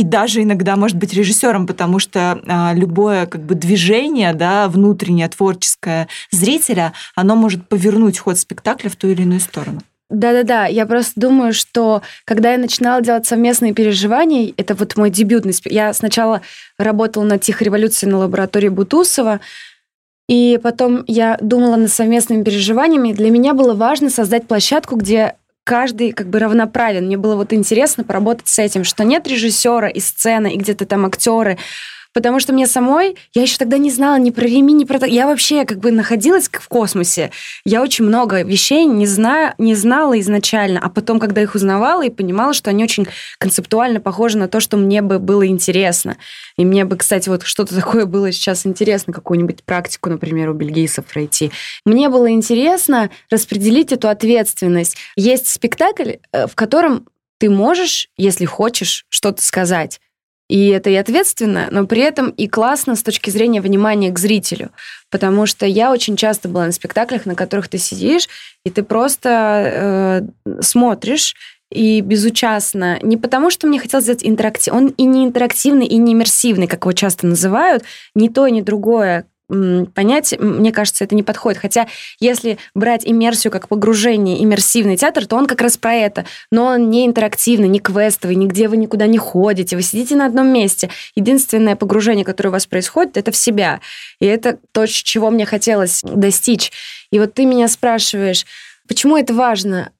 [0.00, 5.28] и даже иногда, может быть, режиссером, потому что а, любое как бы движение, да, внутреннее,
[5.28, 9.82] творческое зрителя, оно может повернуть ход спектакля в ту или иную сторону.
[10.10, 15.54] Да-да-да, я просто думаю, что когда я начинала делать совместные переживания, это вот мой дебютный...
[15.66, 16.42] Я сначала
[16.78, 19.40] работала над «Тихой революцией» на лаборатории Бутусова,
[20.28, 23.12] и потом я думала над совместными переживаниями.
[23.12, 27.06] Для меня было важно создать площадку, где каждый как бы равноправен.
[27.06, 31.06] Мне было вот интересно поработать с этим, что нет режиссера и сцены, и где-то там
[31.06, 31.58] актеры,
[32.12, 35.06] Потому что мне самой, я еще тогда не знала ни про Реми, ни про...
[35.06, 37.30] Я вообще как бы находилась в космосе.
[37.64, 42.10] Я очень много вещей не, знаю, не знала изначально, а потом, когда их узнавала и
[42.10, 43.06] понимала, что они очень
[43.38, 46.16] концептуально похожи на то, что мне бы было интересно.
[46.56, 51.04] И мне бы, кстати, вот что-то такое было сейчас интересно, какую-нибудь практику, например, у бельгийцев
[51.04, 51.52] пройти.
[51.84, 54.96] Мне было интересно распределить эту ответственность.
[55.16, 57.06] Есть спектакль, э, в котором
[57.38, 60.00] ты можешь, если хочешь, что-то сказать.
[60.50, 64.70] И это и ответственно, но при этом и классно с точки зрения внимания к зрителю.
[65.08, 68.28] Потому что я очень часто была на спектаклях, на которых ты сидишь,
[68.64, 71.36] и ты просто э, смотришь
[71.70, 72.98] и безучастно.
[73.00, 74.74] Не потому, что мне хотелось сделать интерактив.
[74.74, 77.84] Он и не интерактивный, и не иммерсивный, как его часто называют.
[78.16, 79.26] Ни то, ни другое
[79.94, 81.60] понять, мне кажется, это не подходит.
[81.60, 81.86] Хотя,
[82.20, 86.24] если брать иммерсию как погружение, иммерсивный театр, то он как раз про это.
[86.50, 90.48] Но он не интерактивный, не квестовый, нигде вы никуда не ходите, вы сидите на одном
[90.48, 90.90] месте.
[91.14, 93.80] Единственное погружение, которое у вас происходит, это в себя.
[94.20, 96.72] И это то, чего мне хотелось достичь.
[97.10, 98.46] И вот ты меня спрашиваешь,
[98.88, 99.90] почему это важно?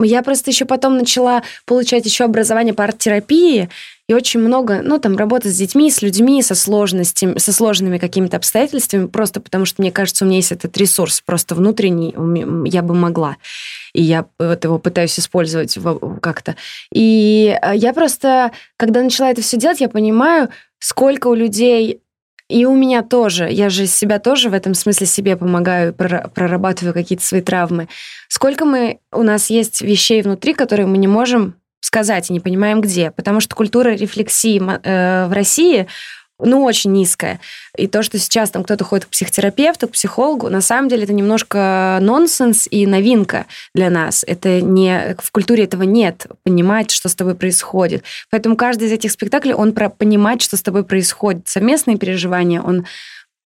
[0.00, 3.70] Я просто еще потом начала получать еще образование по арт-терапии,
[4.06, 8.36] и очень много, ну, там, работы с детьми, с людьми, со сложностями, со сложными какими-то
[8.36, 12.14] обстоятельствами, просто потому что, мне кажется, у меня есть этот ресурс просто внутренний,
[12.68, 13.36] я бы могла.
[13.94, 15.78] И я вот его пытаюсь использовать
[16.20, 16.56] как-то.
[16.92, 22.00] И э, я просто, когда начала это все делать, я понимаю, сколько у людей
[22.50, 23.48] и у меня тоже.
[23.50, 27.88] Я же себя тоже в этом смысле себе помогаю, прорабатываю какие-то свои травмы.
[28.28, 32.80] Сколько мы у нас есть вещей внутри, которые мы не можем сказать и не понимаем
[32.80, 35.86] где, потому что культура рефлексии э, в России
[36.40, 37.40] ну, очень низкая.
[37.76, 41.12] И то, что сейчас там кто-то ходит к психотерапевту, к психологу, на самом деле это
[41.12, 44.24] немножко нонсенс и новинка для нас.
[44.26, 45.14] Это не...
[45.22, 48.02] В культуре этого нет, понимать, что с тобой происходит.
[48.30, 51.46] Поэтому каждый из этих спектаклей, он про понимать, что с тобой происходит.
[51.48, 52.86] Совместные переживания, он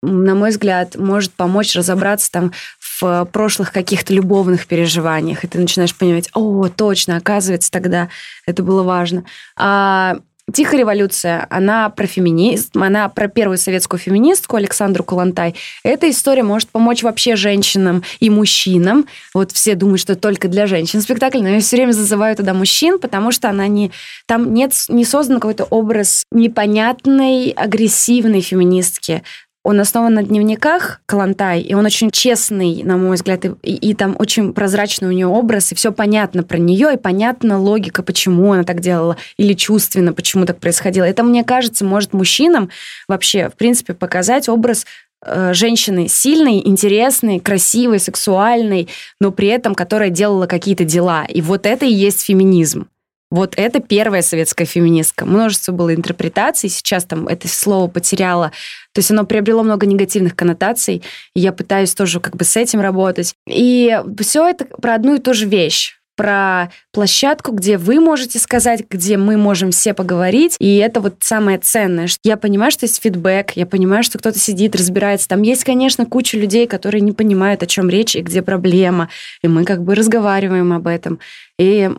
[0.02, 2.52] на мой взгляд, может помочь разобраться там
[3.00, 8.08] в прошлых каких-то любовных переживаниях, и ты начинаешь понимать, о, точно, оказывается, тогда
[8.46, 9.24] это было важно.
[9.56, 10.18] А
[10.52, 15.54] Тихая революция, она про феминист, она про первую советскую феминистку Александру Калантай.
[15.82, 19.06] Эта история может помочь вообще женщинам и мужчинам.
[19.32, 22.98] Вот все думают, что только для женщин спектакль, но я все время зазываю туда мужчин,
[22.98, 23.90] потому что она не,
[24.26, 29.22] там нет, не создан какой-то образ непонятной, агрессивной феминистки,
[29.64, 34.14] он основан на дневниках Калантай, и он очень честный, на мой взгляд, и, и там
[34.18, 38.64] очень прозрачный у нее образ, и все понятно про нее, и понятна логика, почему она
[38.64, 41.04] так делала, или чувственно, почему так происходило.
[41.04, 42.68] Это, мне кажется, может мужчинам
[43.08, 44.84] вообще, в принципе, показать образ
[45.24, 51.24] э, женщины сильной, интересной, красивой, сексуальной, но при этом которая делала какие-то дела.
[51.24, 52.86] И вот это и есть феминизм.
[53.34, 55.26] Вот это первая советская феминистка.
[55.26, 56.68] Множество было интерпретаций.
[56.68, 58.52] Сейчас там это слово потеряло.
[58.92, 61.02] То есть оно приобрело много негативных коннотаций.
[61.34, 63.34] И я пытаюсь тоже как бы с этим работать.
[63.48, 68.84] И все это про одну и ту же вещь про площадку, где вы можете сказать,
[68.88, 70.56] где мы можем все поговорить.
[70.58, 72.08] И это вот самое ценное.
[72.22, 75.28] Я понимаю, что есть фидбэк, я понимаю, что кто-то сидит, разбирается.
[75.28, 79.08] Там есть, конечно, куча людей, которые не понимают, о чем речь и где проблема.
[79.42, 81.18] И мы как бы разговариваем об этом.
[81.58, 81.90] И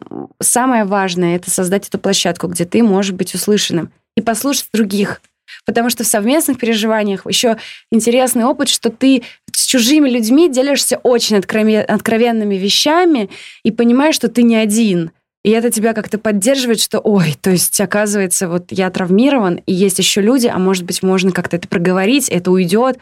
[0.41, 5.21] самое важное— это создать эту площадку, где ты можешь быть услышанным и послушать других.
[5.65, 7.57] Потому что в совместных переживаниях еще
[7.91, 13.29] интересный опыт, что ты с чужими людьми делишься очень откровенными вещами
[13.63, 15.11] и понимаешь, что ты не один.
[15.43, 19.99] И это тебя как-то поддерживает, что, ой, то есть, оказывается, вот я травмирован, и есть
[19.99, 22.97] еще люди, а может быть, можно как-то это проговорить, это уйдет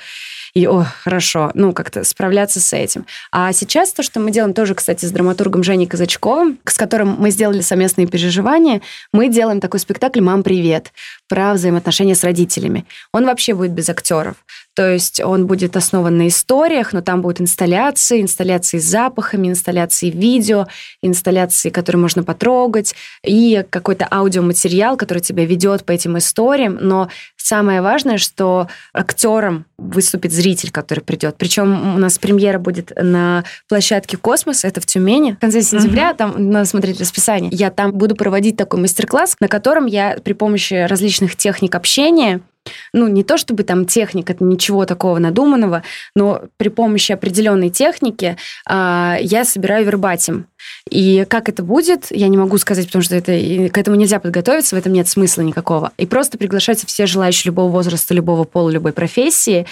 [0.54, 3.06] и, о, хорошо, ну, как-то справляться с этим.
[3.32, 7.32] А сейчас то, что мы делаем тоже, кстати, с драматургом Женей Казачковым, с которым мы
[7.32, 10.94] сделали совместные переживания, мы делаем такой спектакль «Мам, привет!»
[11.28, 12.86] про взаимоотношения с родителями.
[13.12, 14.36] Он вообще будет без актеров.
[14.76, 20.10] То есть он будет основан на историях, но там будут инсталляции, инсталляции с запахами, инсталляции
[20.10, 20.68] видео,
[21.02, 26.78] инсталляции, которые можно потрогать, и какой-то аудиоматериал, который тебя ведет по этим историям.
[26.82, 27.10] Но
[27.44, 31.36] самое важное, что актером выступит зритель, который придет.
[31.38, 35.34] Причем у нас премьера будет на площадке «Космос», это в Тюмени.
[35.34, 36.18] В конце сентября, угу.
[36.18, 37.52] там надо смотреть расписание.
[37.54, 42.42] Я там буду проводить такой мастер-класс, на котором я при помощи различных техник общения
[42.94, 45.84] ну, не то чтобы там техника, это ничего такого надуманного,
[46.16, 48.38] но при помощи определенной техники
[48.70, 50.48] э, я собираю вербатим.
[50.90, 53.32] И как это будет, я не могу сказать, потому что это,
[53.70, 55.92] к этому нельзя подготовиться, в этом нет смысла никакого.
[55.98, 59.66] И просто приглашайте все желающие любого возраста, любого пола, любой профессии.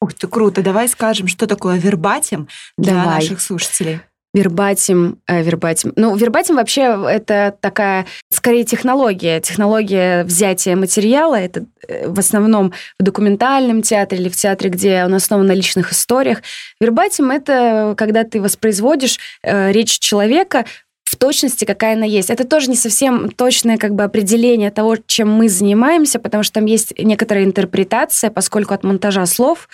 [0.00, 0.62] Ух ты, круто.
[0.62, 3.16] Давай скажем, что такое вербатим для Давай.
[3.16, 4.00] наших слушателей.
[4.32, 5.92] Вербатим, э, вербатим.
[5.96, 9.40] Ну, вербатим вообще это такая, скорее, технология.
[9.40, 11.34] Технология взятия материала.
[11.34, 15.90] Это э, в основном в документальном театре или в театре, где он основан на личных
[15.90, 16.42] историях.
[16.80, 20.64] Вербатим— это когда ты воспроизводишь э, речь человека
[21.02, 22.30] в точности, какая она есть.
[22.30, 26.66] Это тоже не совсем точное как бы определение того, чем мы занимаемся, потому что там
[26.66, 29.68] есть некоторая интерпретация, поскольку от монтажа слов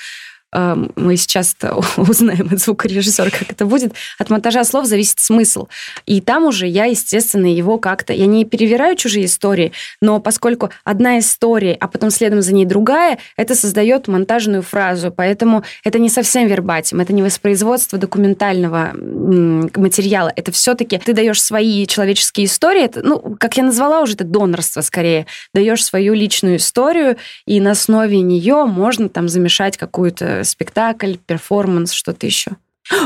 [0.57, 1.57] мы сейчас
[1.97, 5.69] узнаем от звукорежиссера, как это будет, от монтажа слов зависит смысл.
[6.07, 8.13] И там уже я, естественно, его как-то...
[8.13, 13.19] Я не перевираю чужие истории, но поскольку одна история, а потом следом за ней другая,
[13.37, 15.13] это создает монтажную фразу.
[15.13, 20.33] Поэтому это не совсем вербатим, это не воспроизводство документального материала.
[20.35, 22.85] Это все-таки ты даешь свои человеческие истории.
[22.85, 25.27] Это, ну, как я назвала уже, это донорство скорее.
[25.53, 27.17] Даешь свою личную историю,
[27.47, 32.53] и на основе нее можно там замешать какую-то спектакль, перформанс, что-то еще.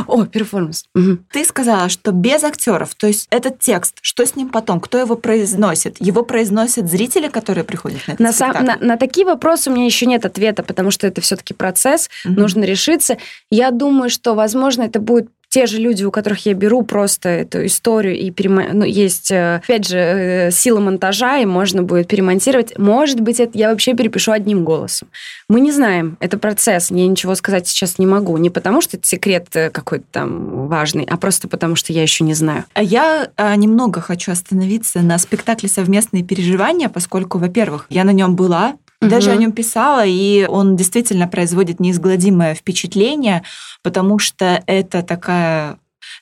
[0.07, 0.85] О, перформанс.
[0.95, 1.19] Угу.
[1.33, 5.17] Ты сказала, что без актеров, то есть этот текст, что с ним потом, кто его
[5.17, 5.97] произносит?
[6.01, 9.87] Его произносят зрители, которые приходят на этот на, сам, на, на такие вопросы у меня
[9.87, 12.35] еще нет ответа, потому что это все-таки процесс, угу.
[12.35, 13.17] нужно решиться.
[13.51, 17.67] Я думаю, что, возможно, это будет те же люди, у которых я беру просто эту
[17.67, 18.63] историю и перем...
[18.73, 22.79] ну, есть, э, опять же, э, сила монтажа, и можно будет перемонтировать.
[22.79, 25.09] Может быть, это я вообще перепишу одним голосом.
[25.49, 26.93] Мы не знаем, это процесс.
[26.93, 28.37] Я ничего сказать сейчас не могу.
[28.37, 32.23] Не потому, что это секрет э, какой-то там важный, а просто потому, что я еще
[32.23, 32.65] не знаю.
[32.75, 38.37] А я а, немного хочу остановиться на спектакле «Совместные переживания», поскольку, во-первых, я на нем
[38.37, 43.43] была, даже о нем писала, и он действительно производит неизгладимое впечатление,
[43.83, 45.79] потому что это такая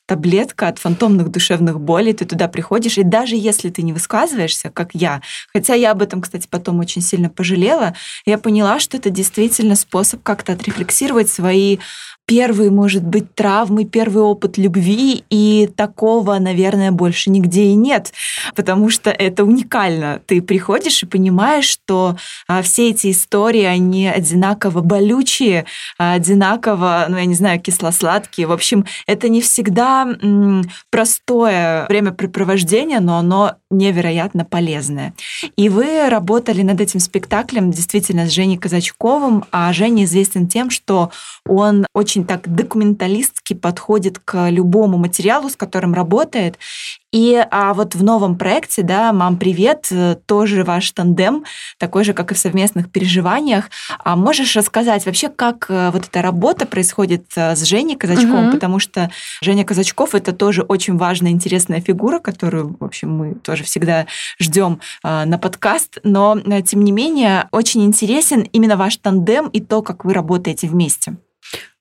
[0.07, 4.95] таблетка от фантомных душевных болей, ты туда приходишь, и даже если ты не высказываешься, как
[4.95, 5.21] я,
[5.53, 10.23] хотя я об этом, кстати, потом очень сильно пожалела, я поняла, что это действительно способ
[10.23, 11.79] как-то отрефлексировать свои
[12.29, 18.12] первые, может быть, травмы, первый опыт любви, и такого, наверное, больше нигде и нет,
[18.55, 20.21] потому что это уникально.
[20.27, 25.64] Ты приходишь и понимаешь, что а, все эти истории, они одинаково болючие,
[25.99, 28.47] а, одинаково, ну, я не знаю, кисло-сладкие.
[28.47, 35.14] В общем, это не всегда м, простое времяпрепровождение, но оно невероятно полезное.
[35.57, 41.11] И вы работали над этим спектаклем действительно с Женей Казачковым, а Женя известен тем, что
[41.47, 46.59] он очень так документалистски подходит к любому материалу, с которым работает.
[47.11, 51.45] И а вот в новом проекте, да, «Мам, привет», э, тоже ваш тандем,
[51.79, 53.71] такой же, как и в совместных переживаниях.
[54.05, 58.49] А можешь рассказать вообще, как э, вот эта работа происходит э, с Женей Казачковым?
[58.49, 58.53] Угу.
[58.53, 63.65] Потому что Женя Казачков— это тоже очень важная, интересная фигура, которую, в общем, мы тоже
[63.65, 64.07] всегда
[64.39, 65.99] ждем на подкаст.
[66.05, 71.17] Но, тем не менее, очень интересен именно ваш тандем и то, как вы работаете вместе.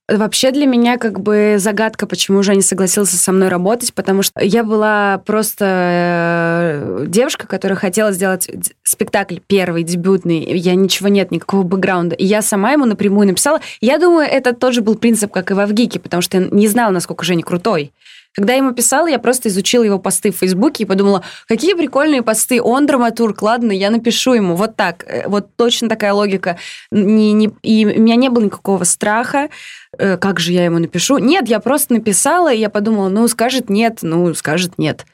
[0.10, 4.64] Вообще для меня как бы загадка, почему Женя согласился со мной работать, потому что я
[4.64, 8.50] была просто э, девушка, которая хотела сделать
[8.84, 10.58] спектакль первый, дебютный.
[10.58, 12.16] Я ничего нет, никакого бэкграунда.
[12.16, 13.60] И я сама ему напрямую написала.
[13.82, 16.70] Я думаю, это тот же был принцип, как и во ВГИКе, потому что я не
[16.70, 17.92] знала, насколько Женя крутой.
[18.38, 22.22] Когда я ему писала, я просто изучила его посты в Фейсбуке и подумала, какие прикольные
[22.22, 24.56] посты, он драматург, ладно, я напишу ему.
[24.56, 26.58] Вот так, э, вот точно такая логика.
[26.92, 29.50] Не, не, и у меня не было никакого страха,
[29.98, 31.18] э, как же я ему напишу.
[31.18, 35.06] Нет, я просто написала, и я подумала, ну, скажет нет, ну, скажет нет.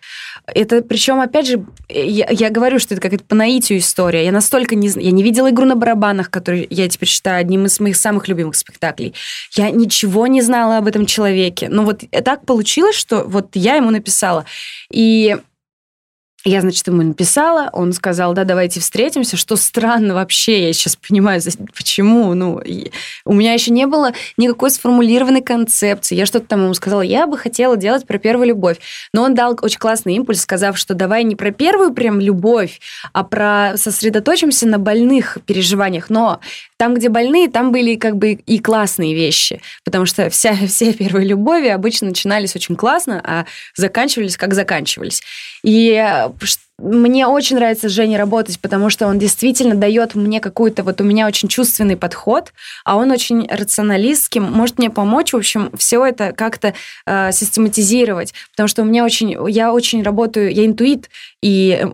[0.46, 4.26] Это, причем, опять же, я, я говорю, что это какая-то по наитию история.
[4.26, 7.80] Я настолько не Я не видела игру на барабанах, которую я теперь считаю одним из
[7.80, 9.14] моих самых любимых спектаклей.
[9.54, 11.70] Я ничего не знала об этом человеке.
[11.70, 14.46] Но вот так получилось, что вот я ему написала.
[14.92, 15.38] И
[16.46, 21.42] я, значит, ему написала, он сказал, да, давайте встретимся, что странно вообще, я сейчас понимаю,
[21.76, 22.62] почему, ну,
[23.26, 27.38] у меня еще не было никакой сформулированной концепции, я что-то там ему сказала, я бы
[27.38, 28.78] хотела делать про первую любовь,
[29.14, 32.82] но он дал очень классный импульс, сказав, что давай не про первую прям любовь,
[33.14, 36.42] а про сосредоточимся на больных переживаниях, но
[36.78, 41.26] там, где больные, там были как бы и классные вещи, потому что вся, все первые
[41.26, 45.22] любови обычно начинались очень классно, а заканчивались как заканчивались.
[45.64, 46.30] И э,
[46.80, 50.84] мне очень нравится с Женей работать, потому что он действительно дает мне какую-то...
[50.84, 52.52] Вот у меня очень чувственный подход,
[52.84, 56.74] а он очень рационалистский, может мне помочь, в общем, все это как-то
[57.06, 59.38] э, систематизировать, потому что у меня очень...
[59.50, 60.52] Я очень работаю...
[60.52, 61.10] Я интуит,
[61.44, 61.88] и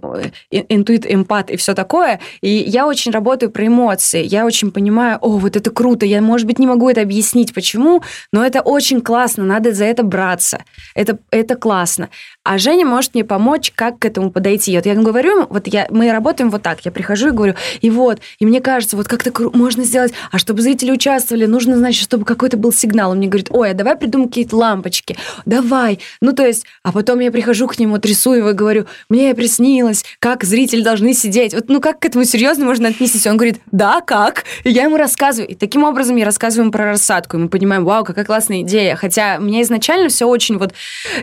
[0.49, 4.23] э, интуит, эмпат и все такое, и я очень работаю про эмоции.
[4.23, 8.01] Я очень понимаю, о, вот это круто, я, может быть, не могу это объяснить, почему,
[8.31, 10.63] но это очень классно, надо за это браться.
[10.95, 12.09] Это, это классно.
[12.43, 14.68] А Женя может мне помочь, как к этому подойти.
[14.75, 16.79] Вот я говорю, вот я, мы работаем вот так.
[16.85, 20.61] Я прихожу и говорю, и вот, и мне кажется, вот как-то можно сделать, а чтобы
[20.61, 23.11] зрители участвовали, нужно, значит, чтобы какой-то был сигнал.
[23.11, 25.17] Он мне говорит, ой, а давай придумаем какие-то лампочки.
[25.45, 25.99] Давай.
[26.21, 30.03] Ну, то есть, а потом я прихожу к нему, трясу его и говорю, мне приснилось,
[30.19, 31.53] как зрители должны сидеть.
[31.53, 33.27] Вот, ну, как к этому серьезно можно отнестись?
[33.27, 34.43] Он говорит, да, как?
[34.63, 35.49] И я ему рассказываю.
[35.49, 37.37] И таким образом я рассказываю ему про рассадку.
[37.37, 38.95] И мы понимаем, вау, какая классная идея.
[38.95, 40.73] Хотя меня изначально все очень вот...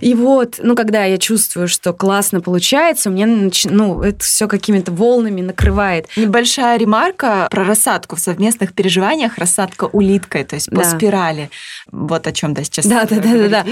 [0.01, 3.27] И вот, ну, когда я чувствую, что классно получается, мне
[3.65, 6.07] ну, это все какими-то волнами накрывает.
[6.17, 9.39] Небольшая ремарка про рассадку в совместных переживаниях.
[9.39, 10.85] Рассадка улиткой, то есть по да.
[10.85, 11.51] спирали.
[11.91, 12.87] Вот о чем да сейчас.
[12.87, 13.65] Да, да, да, да, да.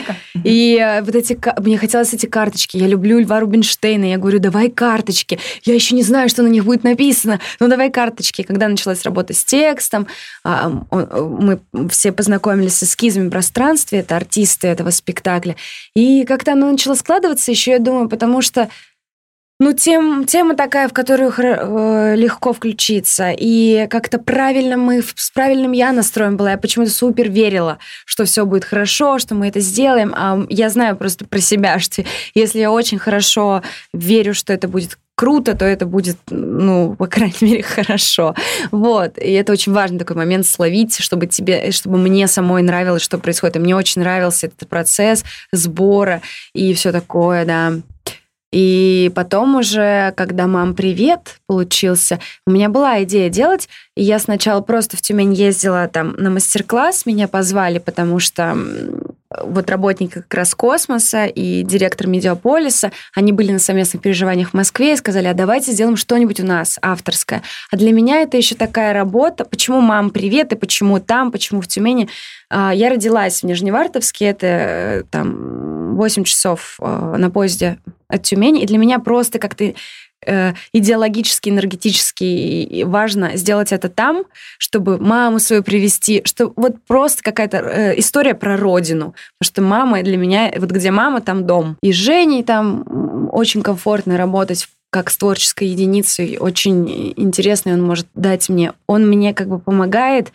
[0.44, 2.76] И э, вот эти, мне хотелось эти карточки.
[2.76, 4.04] Я люблю Льва Рубинштейна.
[4.04, 5.38] Я говорю, давай карточки.
[5.64, 7.40] Я еще не знаю, что на них будет написано.
[7.60, 8.42] Ну, давай карточки.
[8.42, 10.06] Когда началась работа с текстом,
[10.44, 14.00] а, мы все познакомились с эскизами в пространстве.
[14.00, 15.56] Это артисты этого спектакля.
[15.94, 18.68] И как-то оно начало складываться еще, я думаю, потому что
[19.60, 23.32] ну, тем, тема такая, в которую э, легко включиться.
[23.36, 26.52] И как-то правильно мы, с правильным я настроем была.
[26.52, 30.12] Я почему-то супер верила, что все будет хорошо, что мы это сделаем.
[30.16, 34.98] А я знаю просто про себя, что если я очень хорошо верю, что это будет
[35.14, 38.34] круто, то это будет, ну, по крайней мере, хорошо.
[38.72, 39.18] Вот.
[39.18, 43.54] И это очень важный такой момент словить, чтобы тебе, чтобы мне самой нравилось, что происходит.
[43.54, 46.22] И мне очень нравился этот процесс сбора
[46.54, 47.74] и все такое, да.
[48.54, 54.96] И потом уже, когда «Мам, привет» получился, у меня была идея делать, я сначала просто
[54.96, 58.56] в Тюмень ездила там на мастер-класс, меня позвали, потому что
[59.42, 64.92] вот работники как раз космоса и директор Медиаполиса, они были на совместных переживаниях в Москве
[64.92, 67.42] и сказали, а давайте сделаем что-нибудь у нас авторское.
[67.72, 69.44] А для меня это еще такая работа.
[69.44, 72.08] Почему мам привет и почему там, почему в Тюмени?
[72.50, 77.78] А, я родилась в Нижневартовске, это э, там 8 часов э, на поезде
[78.14, 79.74] от Тюмени, и для меня просто как-то
[80.26, 84.24] Э, идеологически, энергетически важно сделать это там,
[84.58, 90.02] чтобы маму свою привести, что вот просто какая-то э, история про родину, потому что мама
[90.02, 91.76] для меня, вот где мама, там дом.
[91.82, 98.06] И с Женей там очень комфортно работать как с творческой единицей, очень интересный он может
[98.14, 98.72] дать мне.
[98.86, 100.32] Он мне как бы помогает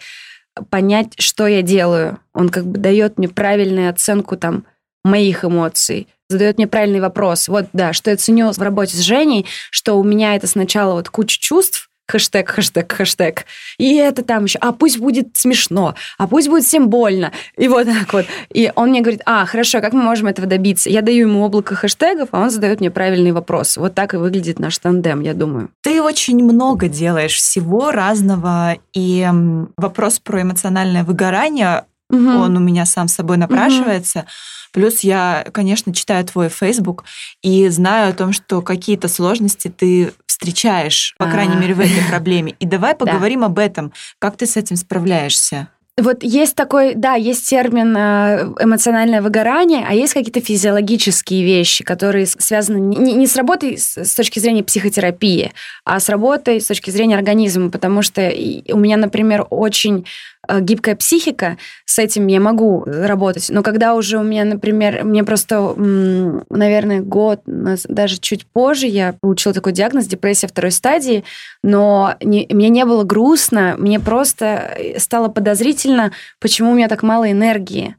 [0.70, 2.20] понять, что я делаю.
[2.34, 4.66] Он как бы дает мне правильную оценку там
[5.06, 7.48] моих эмоций, задает мне правильный вопрос.
[7.48, 11.10] Вот, да, что я ценю в работе с Женей, что у меня это сначала вот
[11.10, 13.46] куча чувств, хэштег, хэштег, хэштег.
[13.78, 17.32] И это там еще, а пусть будет смешно, а пусть будет всем больно.
[17.56, 18.26] И вот так вот.
[18.52, 20.90] И он мне говорит, а, хорошо, как мы можем этого добиться?
[20.90, 23.78] Я даю ему облако хэштегов, а он задает мне правильный вопрос.
[23.78, 25.70] Вот так и выглядит наш тандем, я думаю.
[25.82, 29.28] Ты очень много делаешь всего разного, и
[29.78, 32.30] вопрос про эмоциональное выгорание, угу.
[32.30, 34.20] он у меня сам с собой напрашивается.
[34.20, 34.28] Угу.
[34.72, 37.04] Плюс я, конечно, читаю твой Facebook
[37.42, 41.60] и знаю о том, что какие-то сложности ты встречаешь, по крайней а.
[41.60, 42.56] мере, в этой проблеме.
[42.60, 43.92] И давай поговорим об этом.
[44.20, 45.70] Как ты с этим справляешься?
[46.02, 52.26] Вот есть такой, да, есть термин э, эмоциональное выгорание, а есть какие-то физиологические вещи, которые
[52.26, 55.52] связаны не, не с работой с точки зрения психотерапии,
[55.84, 58.22] а с работой с точки зрения организма, потому что
[58.72, 60.06] у меня, например, очень
[60.60, 63.50] гибкая психика, с этим я могу работать.
[63.50, 69.54] Но когда уже у меня, например, мне просто, наверное, год, даже чуть позже я получила
[69.54, 71.24] такой диагноз депрессия второй стадии,
[71.64, 77.32] но не, мне не было грустно, мне просто стало подозрительно, почему у меня так мало
[77.32, 77.96] энергии.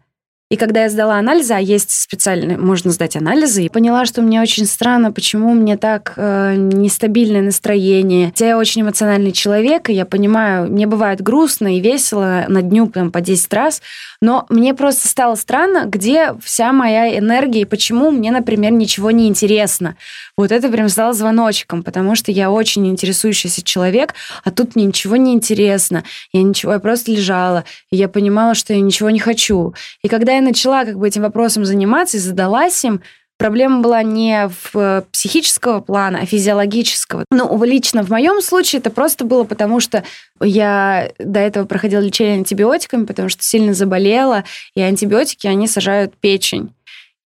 [0.50, 4.42] И когда я сдала анализы, а есть специальные, можно сдать анализы, и поняла, что мне
[4.42, 8.26] очень странно, почему мне так э, нестабильное настроение.
[8.26, 12.88] Хотя я очень эмоциональный человек, и я понимаю, мне бывает грустно и весело на дню
[12.88, 13.80] прям по 10 раз,
[14.20, 19.28] но мне просто стало странно, где вся моя энергия и почему мне, например, ничего не
[19.28, 19.94] интересно.
[20.40, 25.16] Вот это прям стало звоночком, потому что я очень интересующийся человек, а тут мне ничего
[25.16, 26.02] не интересно.
[26.32, 29.74] Я ничего, я просто лежала, и я понимала, что я ничего не хочу.
[30.02, 33.02] И когда я начала как бы этим вопросом заниматься и задалась им,
[33.36, 37.26] проблема была не в э, психического плана, а физиологического.
[37.30, 40.04] Ну, лично в моем случае это просто было потому, что
[40.40, 46.72] я до этого проходила лечение антибиотиками, потому что сильно заболела, и антибиотики, они сажают печень.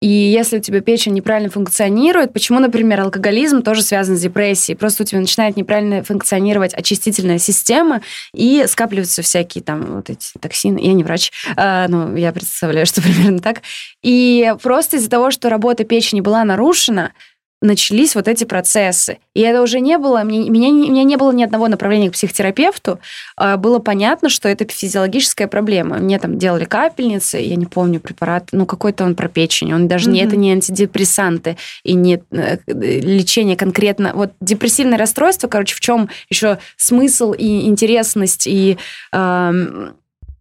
[0.01, 4.77] И если у тебя печень неправильно функционирует, почему, например, алкоголизм тоже связан с депрессией?
[4.77, 8.03] Просто у тебя начинает неправильно функционировать очистительная система,
[8.35, 10.79] и скапливаются всякие там вот эти токсины.
[10.79, 13.63] Я не врач, а, ну, я представляю, что примерно так.
[14.03, 17.13] И просто из-за того, что работа печени была нарушена,
[17.61, 19.19] начались вот эти процессы.
[19.35, 22.13] И это уже не было, мне, меня, у меня не было ни одного направления к
[22.13, 23.01] психотерапевту.
[23.37, 25.97] А, было понятно, что это физиологическая проблема.
[25.97, 29.73] Мне там делали капельницы, я не помню препарат, ну какой-то он про печень.
[29.73, 30.13] Он даже mm-hmm.
[30.13, 34.13] не, это не антидепрессанты и не э, лечение конкретно.
[34.15, 38.79] Вот депрессивное расстройство, короче, в чем еще смысл и интересность и
[39.13, 39.93] э,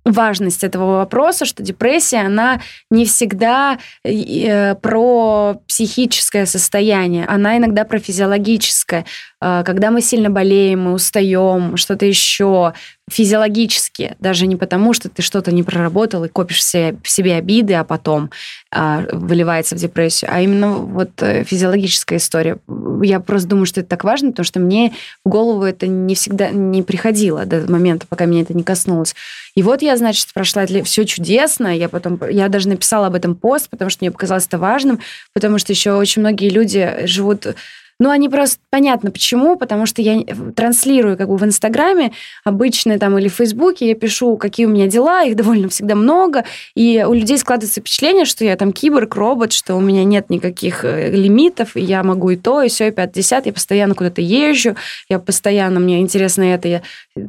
[0.05, 7.99] важность этого вопроса, что депрессия, она не всегда э, про психическое состояние, она иногда про
[7.99, 9.05] физиологическое.
[9.43, 12.73] Э, когда мы сильно болеем, мы устаем, что-то еще
[13.11, 17.35] физиологически, даже не потому, что ты что-то не проработал и копишь в себе, в себе
[17.35, 18.29] обиды, а потом
[18.71, 22.57] э, выливается в депрессию, а именно вот э, физиологическая история.
[23.01, 24.93] Я просто думаю, что это так важно, потому что мне
[25.25, 29.13] в голову это не всегда не приходило до момента, пока меня это не коснулось.
[29.55, 31.77] И вот я, значит, прошла все чудесно.
[31.77, 34.99] Я потом, я даже написала об этом пост, потому что мне показалось это важным,
[35.33, 37.47] потому что еще очень многие люди живут
[37.99, 40.23] ну, они просто понятно почему, потому что я
[40.55, 42.11] транслирую как бы в Инстаграме
[42.43, 46.43] обычно там или в Фейсбуке, я пишу, какие у меня дела, их довольно всегда много,
[46.75, 50.83] и у людей складывается впечатление, что я там киборг, робот, что у меня нет никаких
[50.85, 54.75] э, лимитов, и я могу и то, и все, и 50, я постоянно куда-то езжу,
[55.09, 56.81] я постоянно, мне интересно это, я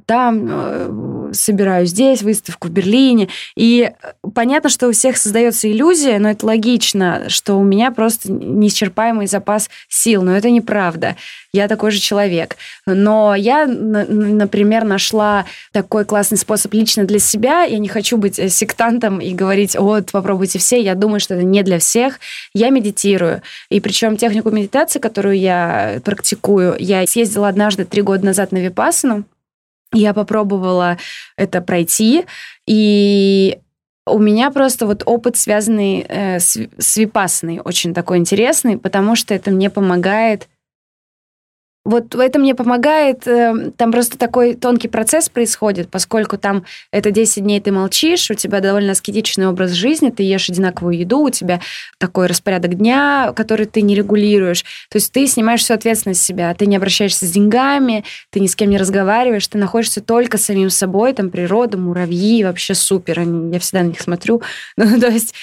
[0.07, 3.29] там, э, собираю здесь выставку в Берлине.
[3.57, 3.91] И
[4.35, 9.69] понятно, что у всех создается иллюзия, но это логично, что у меня просто неисчерпаемый запас
[9.89, 10.23] сил.
[10.23, 11.17] Но это неправда.
[11.53, 12.57] Я такой же человек.
[12.85, 17.63] Но я, например, нашла такой классный способ лично для себя.
[17.63, 20.83] Я не хочу быть э, сектантом и говорить, вот, попробуйте все.
[20.83, 22.19] Я думаю, что это не для всех.
[22.55, 23.43] Я медитирую.
[23.71, 29.25] И причем технику медитации, которую я практикую, я съездила однажды три года назад на Випасану.
[29.95, 30.99] Я попробовала
[31.37, 32.25] это пройти,
[32.67, 33.59] и
[34.07, 39.35] у меня просто вот опыт, связанный э, с, с випасной, очень такой интересный, потому что
[39.35, 40.49] это мне помогает
[41.85, 47.43] вот это мне помогает, эм, там просто такой тонкий процесс происходит, поскольку там это 10
[47.43, 51.61] дней ты молчишь, у тебя довольно аскетичный образ жизни, ты ешь одинаковую еду, у тебя
[51.99, 54.63] такой распорядок дня, который ты не регулируешь.
[54.89, 58.47] То есть ты снимаешь всю ответственность с себя, ты не обращаешься с деньгами, ты ни
[58.47, 63.59] с кем не разговариваешь, ты находишься только самим собой, там природа, муравьи, вообще супер, я
[63.59, 64.43] всегда на них смотрю.
[64.77, 65.35] Ну, то есть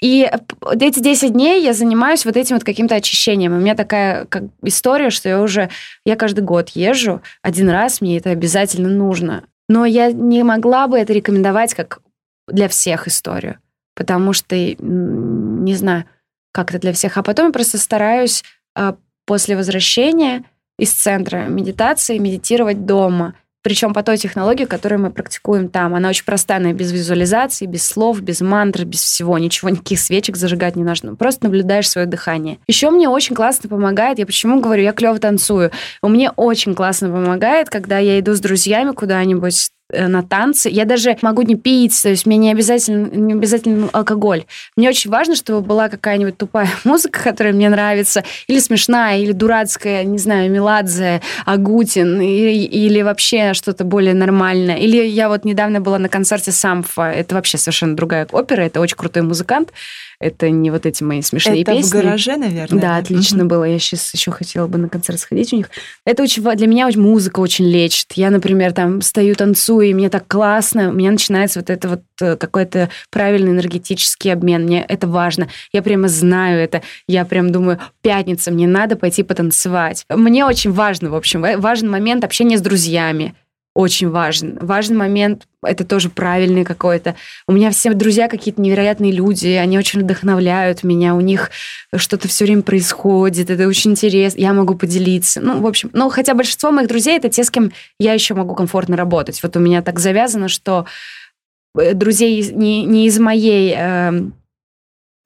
[0.00, 0.30] и
[0.78, 3.54] эти 10 дней я занимаюсь вот этим вот каким-то очищением.
[3.54, 5.70] у меня такая как история, что я уже,
[6.04, 9.44] я каждый год езжу один раз, мне это обязательно нужно.
[9.68, 12.00] Но я не могла бы это рекомендовать как
[12.46, 13.58] для всех историю,
[13.94, 16.04] потому что, не знаю,
[16.52, 17.16] как это для всех.
[17.16, 18.44] А потом я просто стараюсь
[18.74, 20.44] а, после возвращения
[20.78, 23.34] из центра медитации медитировать дома–
[23.66, 25.96] причем по той технологии, которую мы практикуем там.
[25.96, 30.76] Она очень простая, без визуализации, без слов, без мантр, без всего, ничего, никаких свечек зажигать
[30.76, 31.16] не нужно.
[31.16, 32.58] Просто наблюдаешь свое дыхание.
[32.68, 35.72] Еще мне очень классно помогает, я почему говорю, я клево танцую.
[36.00, 40.68] Мне очень классно помогает, когда я иду с друзьями куда-нибудь на танцы.
[40.68, 44.44] Я даже могу не пить, то есть мне не обязательно, не обязательно алкоголь.
[44.76, 50.04] Мне очень важно, чтобы была какая-нибудь тупая музыка, которая мне нравится, или смешная, или дурацкая,
[50.04, 54.76] не знаю, Меладзе, Агутин, или, или вообще что-то более нормальное.
[54.76, 58.96] Или я вот недавно была на концерте Самфа, это вообще совершенно другая опера, это очень
[58.96, 59.72] крутой музыкант,
[60.18, 61.88] это не вот эти мои смешные это песни.
[61.88, 62.80] Это в гараже, наверное.
[62.80, 63.46] Да, отлично mm-hmm.
[63.46, 63.64] было.
[63.64, 65.70] Я сейчас еще хотела бы на концерт сходить у них.
[66.04, 68.12] Это очень для меня музыка очень лечит.
[68.14, 70.90] Я, например, там стою, танцую, и мне так классно.
[70.90, 74.64] У меня начинается вот это вот э, какой-то правильный энергетический обмен.
[74.64, 75.48] Мне это важно.
[75.72, 76.82] Я прямо знаю это.
[77.06, 80.04] Я прям думаю, пятница, мне надо пойти потанцевать.
[80.08, 83.34] Мне очень важно, в общем, важен момент общения с друзьями
[83.76, 84.58] очень важен.
[84.60, 87.14] Важный момент— это тоже правильный какой-то.
[87.46, 91.50] У меня все друзья какие-то невероятные люди, они очень вдохновляют меня, у них
[91.94, 95.42] что-то все время происходит, это очень интересно, я могу поделиться.
[95.42, 97.70] Ну, в общем, ну, хотя большинство моих друзей— это те, с кем
[98.00, 99.42] я еще могу комфортно работать.
[99.42, 100.86] Вот у меня так завязано, что
[101.78, 104.22] э, друзей не, не из моей э,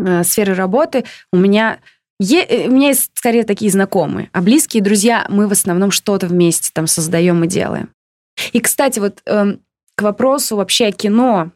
[0.00, 1.78] э, сферы работы у меня
[2.18, 6.26] Е, э, у меня есть скорее такие знакомые, а близкие друзья мы в основном что-то
[6.26, 7.90] вместе там создаем и делаем.
[8.52, 9.60] И, кстати, вот эм,
[9.96, 11.50] к вопросу вообще о кино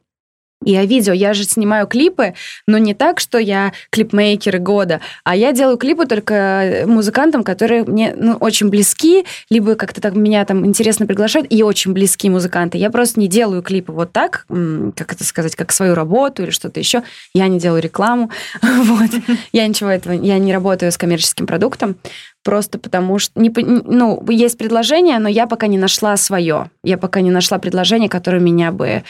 [0.64, 1.12] и о видео.
[1.12, 2.34] Я же снимаю клипы,
[2.66, 8.14] но не так, что я клипмейкеры года, а я делаю клипы только музыкантам, которые мне
[8.16, 12.78] ну, очень близки, либо как-то так меня там интересно приглашают, и очень близкие музыканты.
[12.78, 16.80] Я просто не делаю клипы вот так, как это сказать, как свою работу или что-то
[16.80, 17.02] еще.
[17.34, 18.30] Я не делаю рекламу.
[18.84, 19.10] Вот.
[19.52, 21.96] Я ничего этого, я не работаю с коммерческим продуктом
[22.44, 26.70] просто потому что, не, ну, есть предложение, но я пока не нашла свое.
[26.84, 29.02] Я пока не нашла предложение, которое меня бы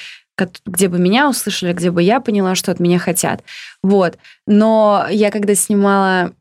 [0.67, 3.45] где бы меня услышали, где бы я поняла, что от меня хотят.
[3.85, 4.19] Вот.
[4.49, 6.33] Но я когда снимала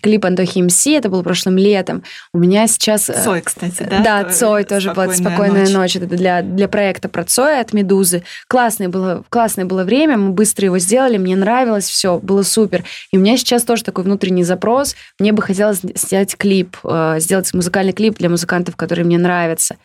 [0.00, 2.02] клип Антохи МС, это было прошлым летом.
[2.32, 3.10] У меня сейчас...
[3.10, 4.22] Э, Цой, кстати, да?
[4.22, 5.72] Да, Цой тоже была «Спокойная ночь».
[5.72, 5.96] ночь.
[5.96, 8.22] Это для, для проекта про Цоя от «Медузы».
[8.48, 12.84] Классное было, классное было время, мы быстро его сделали, мне нравилось все, было супер.
[13.10, 14.96] И у меня сейчас тоже такой внутренний запрос.
[15.18, 19.76] Мне бы хотелось сделать клип, э, сделать музыкальный клип для музыкантов, которые мне нравятся.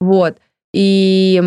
[0.00, 0.36] Вот.
[0.72, 1.42] И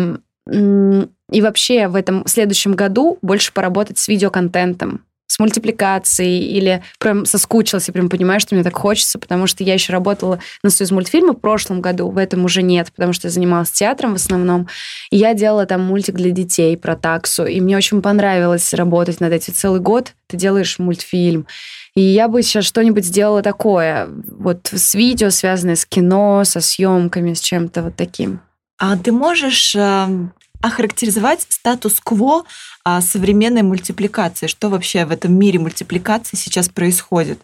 [1.32, 7.88] и вообще в этом следующем году больше поработать с видеоконтентом, с мультипликацией или прям соскучилась
[7.88, 11.34] и прям понимаю, что мне так хочется, потому что я еще работала на Союз мультфильма
[11.34, 14.66] в прошлом году, в этом уже нет, потому что я занималась театром в основном,
[15.12, 19.32] и я делала там мультик для детей про таксу, и мне очень понравилось работать над
[19.32, 21.46] этим целый год, ты делаешь мультфильм,
[21.94, 27.34] и я бы сейчас что-нибудь сделала такое, вот с видео, связанное с кино, со съемками,
[27.34, 28.40] с чем-то вот таким.
[28.78, 32.44] А ты можешь эм, охарактеризовать статус-кво
[32.84, 34.46] а, современной мультипликации?
[34.46, 37.40] Что вообще в этом мире мультипликации сейчас происходит?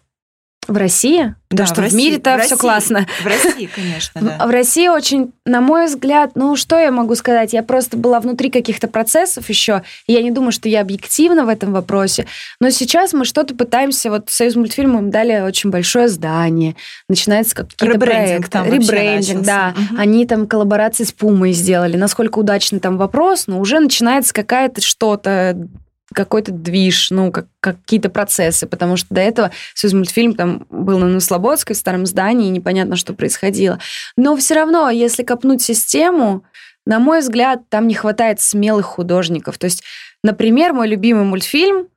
[0.67, 1.35] В России?
[1.51, 3.07] Да, что в, в мире-то все классно.
[3.23, 4.47] В России, конечно, да.
[4.47, 7.53] В России очень, на мой взгляд, ну что я могу сказать?
[7.53, 11.49] Я просто была внутри каких-то процессов еще, и я не думаю, что я объективна в
[11.49, 12.27] этом вопросе.
[12.61, 16.75] Но сейчас мы что-то пытаемся, вот Союз мультфильмов им дали очень большое здание,
[17.09, 18.51] начинается какие-то проекты.
[18.51, 19.75] Там Ребрендинг, да.
[19.77, 20.01] Угу.
[20.01, 21.97] Они там коллаборации с Пумой сделали.
[21.97, 25.57] Насколько удачный там вопрос, но уже начинается какая-то что-то
[26.13, 31.21] какой-то движ, ну, как, какие-то процессы, потому что до этого Союз мультфильм там был на
[31.21, 33.79] Слободской, в старом здании, и непонятно, что происходило.
[34.17, 36.45] Но все равно, если копнуть систему,
[36.85, 39.59] на мой взгляд, там не хватает смелых художников.
[39.59, 39.83] То есть,
[40.23, 41.89] например, мой любимый мультфильм,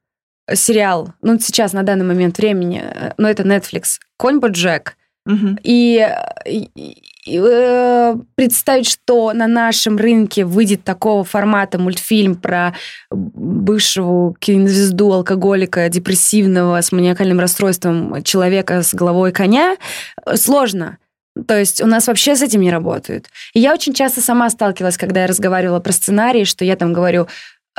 [0.51, 4.95] сериал, ну, сейчас, на данный момент времени, э, но это Netflix, «Конь Боджек»,
[5.25, 5.57] Угу.
[5.63, 6.07] И,
[6.45, 12.73] и, и э, представить, что на нашем рынке выйдет такого формата мультфильм про
[13.11, 19.75] бывшего кинозвезду, алкоголика, депрессивного, с маниакальным расстройством человека с головой коня,
[20.35, 20.97] сложно.
[21.47, 23.27] То есть у нас вообще с этим не работают.
[23.53, 27.27] И я очень часто сама сталкивалась, когда я разговаривала про сценарий, что я там говорю,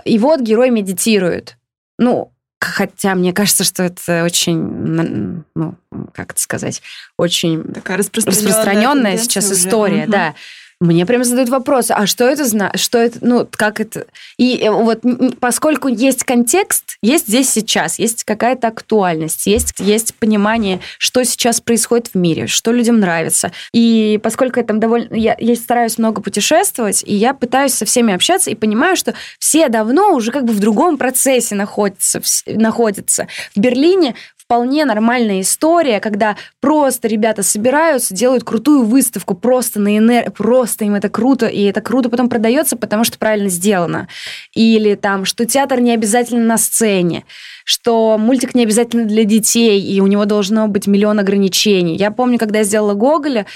[0.05, 1.57] и вот герой медитирует.
[1.99, 5.75] Ну, Хотя мне кажется, что это очень, ну,
[6.13, 6.83] как это сказать,
[7.17, 10.13] очень Такая распространенная, распространенная сейчас история, уже.
[10.13, 10.35] да.
[10.81, 14.07] Мне прямо задают вопрос, а что это значит, что это, ну, как это...
[14.39, 15.03] И э, вот
[15.39, 22.09] поскольку есть контекст, есть здесь сейчас, есть какая-то актуальность, есть, есть понимание, что сейчас происходит
[22.09, 23.53] в мире, что людям нравится.
[23.75, 25.15] И поскольку я там довольно...
[25.15, 29.69] Я, я стараюсь много путешествовать, и я пытаюсь со всеми общаться, и понимаю, что все
[29.69, 32.23] давно уже как бы в другом процессе находятся.
[32.47, 33.29] находятся.
[33.55, 34.15] В Берлине
[34.51, 40.33] вполне нормальная история, когда просто ребята собираются, делают крутую выставку просто на энер...
[40.33, 44.09] просто им это круто, и это круто потом продается, потому что правильно сделано.
[44.53, 47.25] Или там, что театр не обязательно на сцене,
[47.63, 51.95] что мультик не обязательно для детей, и у него должно быть миллион ограничений.
[51.95, 53.47] Я помню, когда я сделала Гоголя,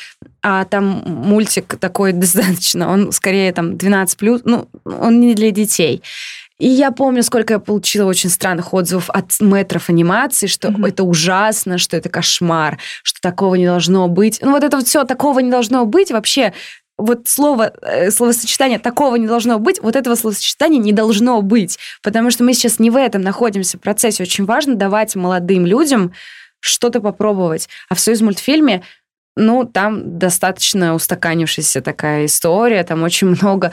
[0.43, 6.03] а там мультик такой достаточно, он скорее там 12+, ну, он не для детей.
[6.65, 10.89] И я помню, сколько я получила очень странных отзывов от метров анимации, что mm-hmm.
[10.89, 14.39] это ужасно, что это кошмар, что такого не должно быть.
[14.41, 16.55] Ну вот это вот все, такого не должно быть вообще.
[16.97, 22.31] Вот слово, э, словосочетание «такого не должно быть», вот этого словосочетания не должно быть, потому
[22.31, 24.23] что мы сейчас не в этом находимся в процессе.
[24.23, 26.15] Очень важно давать молодым людям
[26.61, 27.69] что-то попробовать.
[27.91, 28.83] А в «Союз мультфильме»
[29.37, 33.73] ну, там достаточно устаканившаяся такая история, там очень много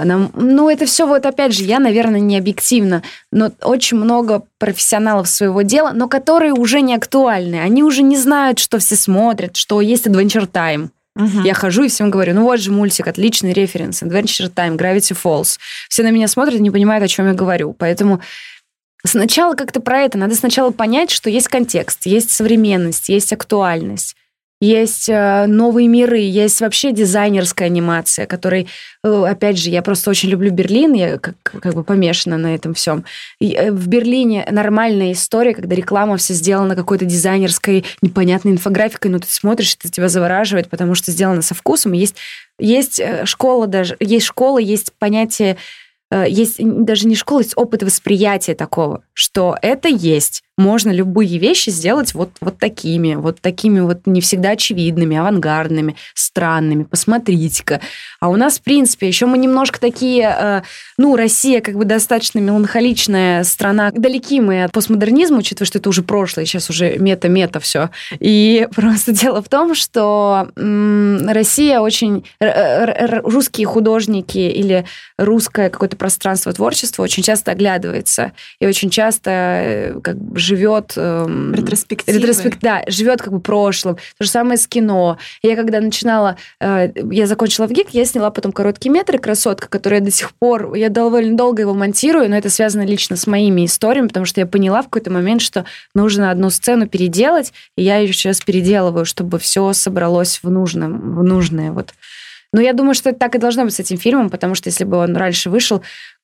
[0.00, 5.28] нам, ну, это все вот, опять же, я, наверное, не объективно, но очень много профессионалов
[5.28, 7.56] своего дела, но которые уже не актуальны.
[7.56, 10.88] Они уже не знают, что все смотрят, что есть Adventure Time.
[11.14, 11.42] Угу.
[11.44, 15.58] Я хожу и всем говорю, ну вот же мультик, отличный референс, Adventure Time, Gravity Falls.
[15.90, 17.74] Все на меня смотрят и не понимают, о чем я говорю.
[17.78, 18.22] Поэтому
[19.04, 20.16] сначала как-то про это.
[20.16, 24.16] Надо сначала понять, что есть контекст, есть современность, есть актуальность
[24.62, 28.68] есть э, новые миры, есть вообще дизайнерская анимация, которой,
[29.02, 32.72] э, опять же, я просто очень люблю Берлин, я как, как бы помешана на этом
[32.72, 33.04] всем.
[33.40, 39.18] И э, в Берлине нормальная история, когда реклама вся сделана какой-то дизайнерской непонятной инфографикой, но
[39.18, 41.90] ты смотришь, это тебя завораживает, потому что сделано со вкусом.
[41.90, 42.14] Есть,
[42.60, 45.56] есть школа даже, есть школа, есть понятие
[46.20, 52.12] есть даже не школа, есть опыт восприятия такого, что это есть можно любые вещи сделать
[52.14, 56.84] вот, вот такими, вот такими вот не всегда очевидными, авангардными, странными.
[56.84, 57.80] Посмотрите-ка.
[58.20, 60.62] А у нас, в принципе, еще мы немножко такие, э,
[60.98, 63.90] ну, Россия как бы достаточно меланхоличная страна.
[63.92, 67.88] Далеки мы от постмодернизма, учитывая, что это уже прошлое, сейчас уже мета-мета все.
[68.20, 72.24] И просто дело в том, что Россия очень...
[72.40, 74.84] Русские художники или
[75.16, 80.94] русское какое-то пространство творчества очень часто оглядывается и очень часто э, как бы живет...
[80.96, 82.18] Эм, Ретроспективы.
[82.18, 83.94] Ретроспект, да, живет как бы прошлым.
[84.18, 85.16] То же самое с кино.
[85.44, 86.36] Я когда начинала...
[86.60, 90.34] Э, я закончила в ГИК, я сняла потом короткий метр «Красотка», который я до сих
[90.34, 90.74] пор...
[90.74, 94.46] Я довольно долго его монтирую, но это связано лично с моими историями, потому что я
[94.46, 99.38] поняла в какой-то момент, что нужно одну сцену переделать, и я ее сейчас переделываю, чтобы
[99.38, 101.94] все собралось в нужном, в нужное вот.
[102.52, 104.84] Но я думаю, что это так и должно быть с этим фильмом, потому что если
[104.84, 105.82] бы он раньше вышел,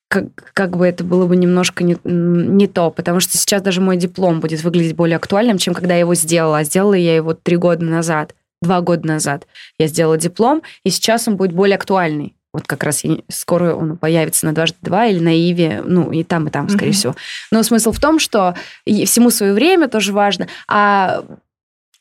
[0.09, 3.95] как, как бы это было бы немножко не, не то, потому что сейчас даже мой
[3.95, 6.59] диплом будет выглядеть более актуальным, чем когда я его сделала.
[6.59, 9.47] А сделала я его три года назад, два года назад.
[9.77, 12.35] Я сделала диплом, и сейчас он будет более актуальный.
[12.51, 16.23] Вот как раз я, скоро он появится на дважды два или на Иве, ну и
[16.23, 16.93] там, и там, скорее mm-hmm.
[16.93, 17.15] всего.
[17.51, 18.55] Но смысл в том, что
[18.85, 20.47] всему свое время тоже важно.
[20.67, 21.23] А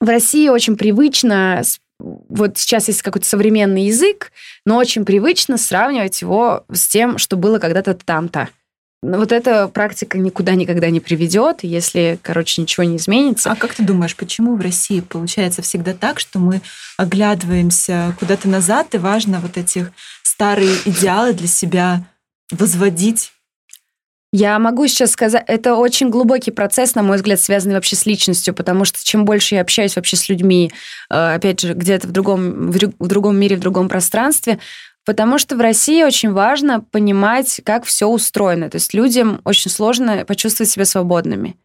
[0.00, 1.62] в России очень привычно
[1.98, 4.32] вот сейчас есть какой-то современный язык,
[4.64, 8.48] но очень привычно сравнивать его с тем, что было когда-то там-то.
[9.02, 13.50] вот эта практика никуда никогда не приведет, если, короче, ничего не изменится.
[13.50, 16.60] А как ты думаешь, почему в России получается всегда так, что мы
[16.96, 19.90] оглядываемся куда-то назад, и важно вот этих
[20.22, 22.04] старые идеалы для себя
[22.50, 23.32] возводить
[24.32, 28.54] я могу сейчас сказать, это очень глубокий процесс, на мой взгляд, связанный вообще с личностью,
[28.54, 30.70] потому что чем больше я общаюсь вообще с людьми,
[31.10, 34.58] э, опять же, где-то в другом, в другом мире, в другом пространстве,
[35.08, 38.68] Потому что в России очень важно понимать, как все устроено.
[38.68, 41.56] То есть людям очень сложно почувствовать себя свободными.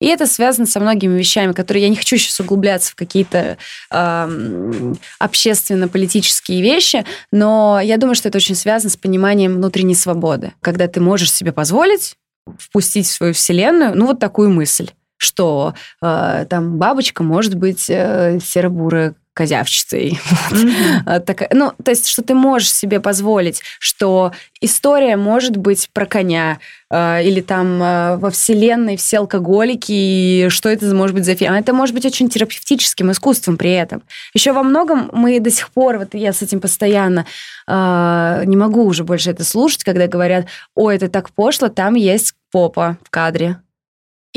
[0.00, 3.58] И это связано со многими вещами, которые я не хочу сейчас углубляться в какие-то
[3.90, 10.86] э, общественно-политические вещи, но я думаю, что это очень связано с пониманием внутренней свободы, когда
[10.88, 12.16] ты можешь себе позволить
[12.58, 18.38] впустить в свою вселенную, ну вот такую мысль что э, там бабочка может быть э,
[18.40, 20.20] серо-бурая козявчицей.
[20.50, 21.20] Mm-hmm.
[21.26, 26.58] так, ну, то есть, что ты можешь себе позволить, что история может быть про коня,
[26.90, 31.52] э, или там э, во вселенной все алкоголики, и что это может быть за фильм.
[31.52, 34.02] Это может быть очень терапевтическим искусством при этом.
[34.34, 37.24] Еще во многом мы до сих пор, вот я с этим постоянно
[37.68, 42.34] э, не могу уже больше это слушать, когда говорят, ой, это так пошло, там есть
[42.50, 43.58] попа в кадре.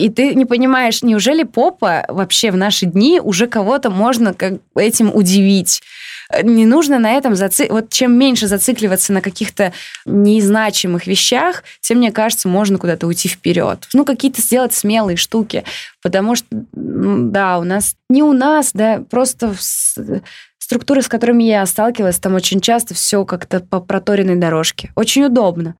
[0.01, 5.11] И ты не понимаешь, неужели попа вообще в наши дни уже кого-то можно как этим
[5.13, 5.83] удивить?
[6.41, 7.67] Не нужно на этом заци...
[7.69, 9.73] Вот чем меньше зацикливаться на каких-то
[10.05, 13.87] незначимых вещах, тем, мне кажется, можно куда-то уйти вперед.
[13.93, 15.65] Ну, какие-то сделать смелые штуки.
[16.01, 17.95] Потому что, да, у нас...
[18.09, 19.53] Не у нас, да, просто
[20.57, 24.91] структуры, с которыми я сталкивалась, там очень часто все как-то по проторенной дорожке.
[24.95, 25.75] Очень удобно.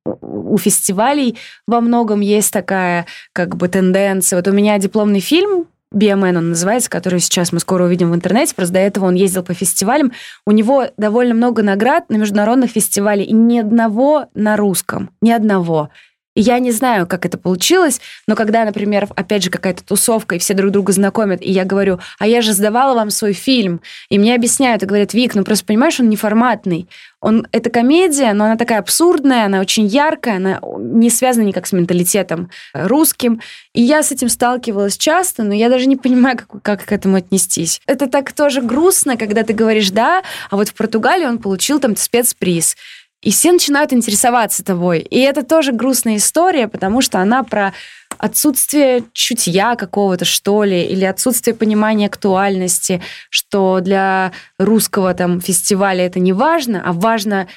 [0.52, 1.38] У фестивалей
[1.68, 4.38] во многом есть такая как бы тенденция.
[4.38, 8.56] Вот у меня дипломный фильм Биомен он называется, который сейчас мы скоро увидим в интернете.
[8.56, 10.14] Просто до этого он ездил по фестивалям.
[10.46, 15.10] У него довольно много наград на международных фестивалях, и ни одного на русском.
[15.22, 15.90] Ни одного.
[16.34, 20.54] Я не знаю, как это получилось, но когда, например, опять же, какая-то тусовка, и все
[20.54, 24.34] друг друга знакомят, и я говорю, а я же сдавала вам свой фильм, и мне
[24.34, 26.88] объясняют, и говорят, Вик, ну просто понимаешь, он неформатный.
[27.20, 31.72] Он, это комедия, но она такая абсурдная, она очень яркая, она не связана никак с
[31.72, 33.42] менталитетом русским.
[33.74, 37.18] И я с этим сталкивалась часто, но я даже не понимаю, как, как к этому
[37.18, 37.80] отнестись.
[37.86, 41.96] Это так тоже грустно, когда ты говоришь «да», а вот в Португалии он получил там
[41.96, 42.76] спецприз.
[43.22, 45.00] И все начинают интересоваться тобой.
[45.00, 47.74] И это тоже грустная история, потому что она про
[48.18, 56.20] отсутствие чутья какого-то, что ли, или отсутствие понимания актуальности, что для русского там фестиваля это
[56.20, 57.48] не важно, а важно,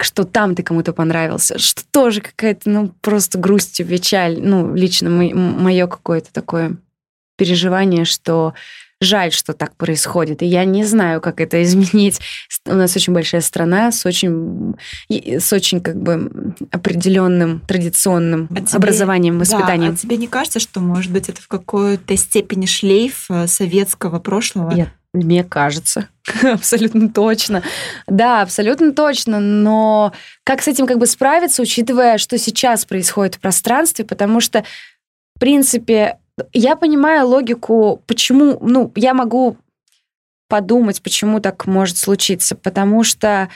[0.00, 5.86] что там ты кому-то понравился, что тоже какая-то, ну, просто грусть печаль, ну, лично мое
[5.86, 6.76] какое-то такое
[7.36, 8.54] переживание, что
[9.02, 10.42] жаль, что так происходит.
[10.42, 12.20] И я не знаю, как это изменить.
[12.66, 14.74] У нас очень большая страна с очень,
[15.08, 19.92] с очень как бы определенным традиционным а тебе, образованием, воспитанием.
[19.92, 24.18] Да, а тебе не кажется, что, может быть, это в какой-то степени шлейф э, советского
[24.18, 24.72] прошлого?
[24.72, 24.88] Нет.
[25.14, 26.08] Мне кажется,
[26.42, 27.62] абсолютно точно.
[28.06, 29.40] Да, абсолютно точно.
[29.40, 34.64] Но как с этим как бы справиться, учитывая, что сейчас происходит в пространстве, потому что,
[35.36, 36.18] в принципе,
[36.52, 39.56] я понимаю логику, почему, ну, я могу
[40.48, 43.48] подумать, почему так может случиться, потому что,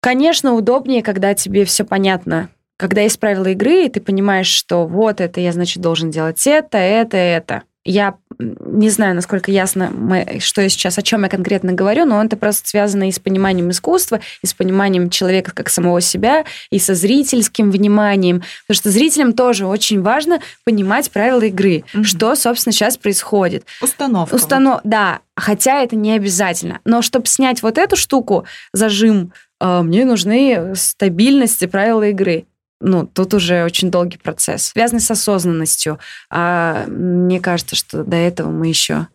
[0.00, 5.20] конечно, удобнее, когда тебе все понятно, когда есть правила игры, и ты понимаешь, что вот
[5.20, 10.62] это я, значит, должен делать это, это, это я не знаю, насколько ясно, мы, что
[10.62, 14.20] я сейчас, о чем я конкретно говорю, но это просто связано и с пониманием искусства,
[14.42, 18.42] и с пониманием человека как самого себя, и со зрительским вниманием.
[18.66, 23.64] Потому что зрителям тоже очень важно понимать правила игры, mm что, собственно, сейчас происходит.
[23.80, 24.34] Установка.
[24.34, 24.80] Установ...
[24.84, 26.80] Да, хотя это не обязательно.
[26.84, 32.46] Но чтобы снять вот эту штуку, зажим, э, мне нужны стабильности правила игры
[32.80, 35.98] ну, тут уже очень долгий процесс, связанный с осознанностью.
[36.30, 39.08] А мне кажется, что до этого мы еще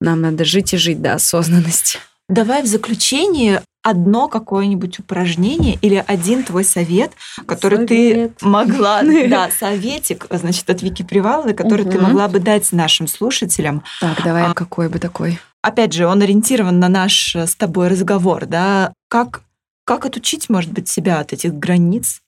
[0.00, 1.98] нам надо жить и жить до осознанности.
[2.28, 7.12] Давай в заключение одно какое-нибудь упражнение или один твой совет,
[7.46, 8.36] который совет.
[8.38, 11.92] ты могла, да, советик, значит, от Вики Приваловой, который угу.
[11.92, 13.84] ты могла бы дать нашим слушателям.
[14.00, 15.38] Так, давай, а, какой бы такой?
[15.62, 19.42] Опять же, он ориентирован на наш с тобой разговор, да, как
[19.86, 22.22] как отучить, может быть, себя от этих границ,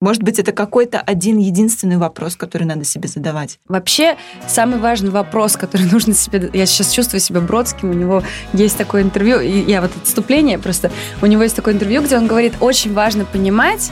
[0.00, 3.58] может быть, это какой-то один единственный вопрос, который надо себе задавать.
[3.66, 6.50] Вообще, самый важный вопрос, который нужно себе...
[6.52, 8.22] Я сейчас чувствую себя Бродским, у него
[8.52, 10.90] есть такое интервью, и я вот отступление просто...
[11.20, 13.90] У него есть такое интервью, где он говорит, очень важно понимать,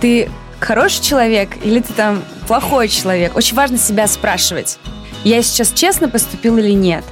[0.00, 0.28] ты
[0.60, 3.36] хороший человек или ты там плохой человек.
[3.36, 4.78] Очень важно себя спрашивать,
[5.24, 7.04] я сейчас честно поступил или нет.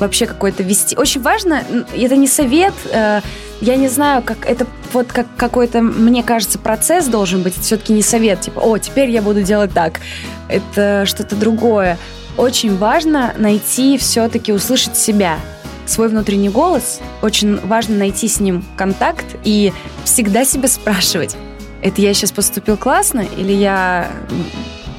[0.00, 0.96] Вообще какой-то вести.
[0.96, 1.62] Очень важно,
[1.94, 3.20] это не совет, э,
[3.60, 7.54] я не знаю, как это вот как какой-то, мне кажется, процесс должен быть.
[7.60, 10.00] все-таки не совет, типа, о, теперь я буду делать так.
[10.48, 11.98] Это что-то другое.
[12.36, 15.38] Очень важно найти все-таки услышать себя,
[15.84, 17.00] свой внутренний голос.
[17.22, 19.72] Очень важно найти с ним контакт и
[20.04, 21.36] всегда себя спрашивать,
[21.82, 24.10] это я сейчас поступил классно или я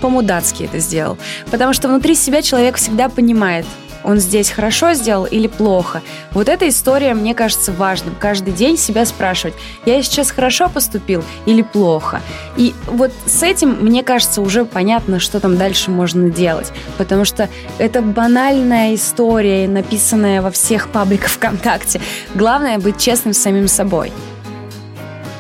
[0.02, 1.18] по-мудацки это сделал?
[1.52, 3.66] Потому что внутри себя человек всегда понимает,
[4.04, 6.02] он здесь хорошо сделал или плохо.
[6.32, 8.16] Вот эта история, мне кажется, важным.
[8.20, 9.54] Каждый день себя спрашивать,
[9.86, 12.22] я сейчас хорошо поступил или плохо.
[12.58, 16.72] И вот с этим, мне кажется, уже понятно, что там дальше можно делать.
[16.98, 22.02] Потому что это банальная история, написанная во всех пабликах ВКонтакте.
[22.36, 24.12] Главное быть честным с самим собой.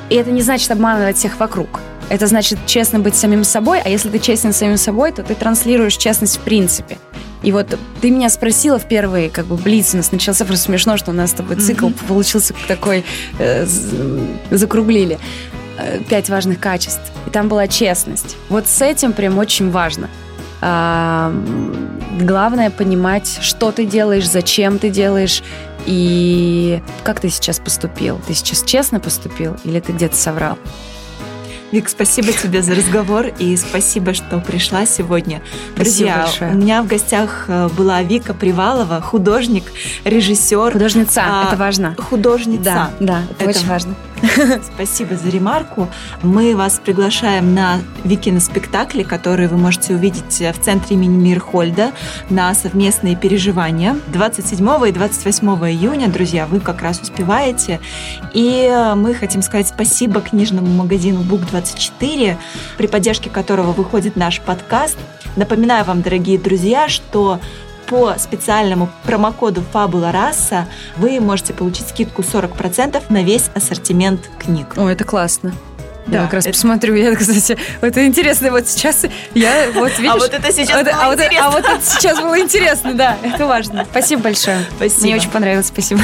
[0.09, 1.79] И это не значит обманывать всех вокруг.
[2.09, 5.95] Это значит честно быть самим собой, а если ты честен самим собой, то ты транслируешь
[5.95, 6.97] честность в принципе.
[7.43, 10.97] И вот ты меня спросила в первый, как бы, блиц у нас начался, просто смешно,
[10.97, 12.07] что у нас с тобой цикл mm-hmm.
[12.07, 13.03] получился такой,
[13.39, 13.65] э,
[14.51, 15.17] закруглили.
[15.77, 17.11] Э, пять важных качеств.
[17.25, 18.35] И там была честность.
[18.49, 20.09] Вот с этим прям очень важно.
[20.61, 21.33] А,
[22.19, 25.41] главное понимать, что ты делаешь, зачем ты делаешь,
[25.85, 28.19] и как ты сейчас поступил.
[28.27, 30.57] Ты сейчас честно поступил или ты где-то соврал?
[31.71, 35.41] Вик, спасибо тебе за разговор и спасибо, что пришла сегодня.
[35.77, 39.63] Друзья, у меня в гостях э, была Вика Привалова, художник,
[40.03, 40.73] режиссер.
[40.73, 41.95] Художница, а, это важно.
[41.97, 42.63] Художница.
[42.63, 43.95] Да, да это, это очень важно.
[44.73, 45.89] Спасибо за ремарку.
[46.21, 47.79] Мы вас приглашаем на
[48.39, 51.91] спектакли, которые вы можете увидеть в центре имени Мирхольда
[52.29, 53.97] на совместные переживания.
[54.07, 57.79] 27 и 28 июня, друзья, вы как раз успеваете.
[58.33, 62.37] И мы хотим сказать спасибо книжному магазину Бук24,
[62.77, 64.97] при поддержке которого выходит наш подкаст.
[65.35, 67.39] Напоминаю вам, дорогие друзья, что
[67.91, 70.65] по специальному промокоду Фабула Раса
[70.95, 74.77] вы можете получить скидку 40% на весь ассортимент книг.
[74.77, 75.53] О, это классно.
[76.07, 76.53] Да, я как раз это...
[76.53, 76.95] посмотрю.
[76.95, 78.51] Я, кстати, это интересно.
[78.51, 79.03] Вот сейчас
[79.35, 80.13] я вот видишь.
[80.13, 81.43] А вот это сейчас вот, было а интересно.
[81.43, 83.17] Вот, а вот это сейчас было интересно, да.
[83.21, 83.85] Это важно.
[83.91, 84.59] Спасибо большое.
[84.77, 85.01] Спасибо.
[85.03, 85.67] Мне очень понравилось.
[85.67, 86.01] Спасибо.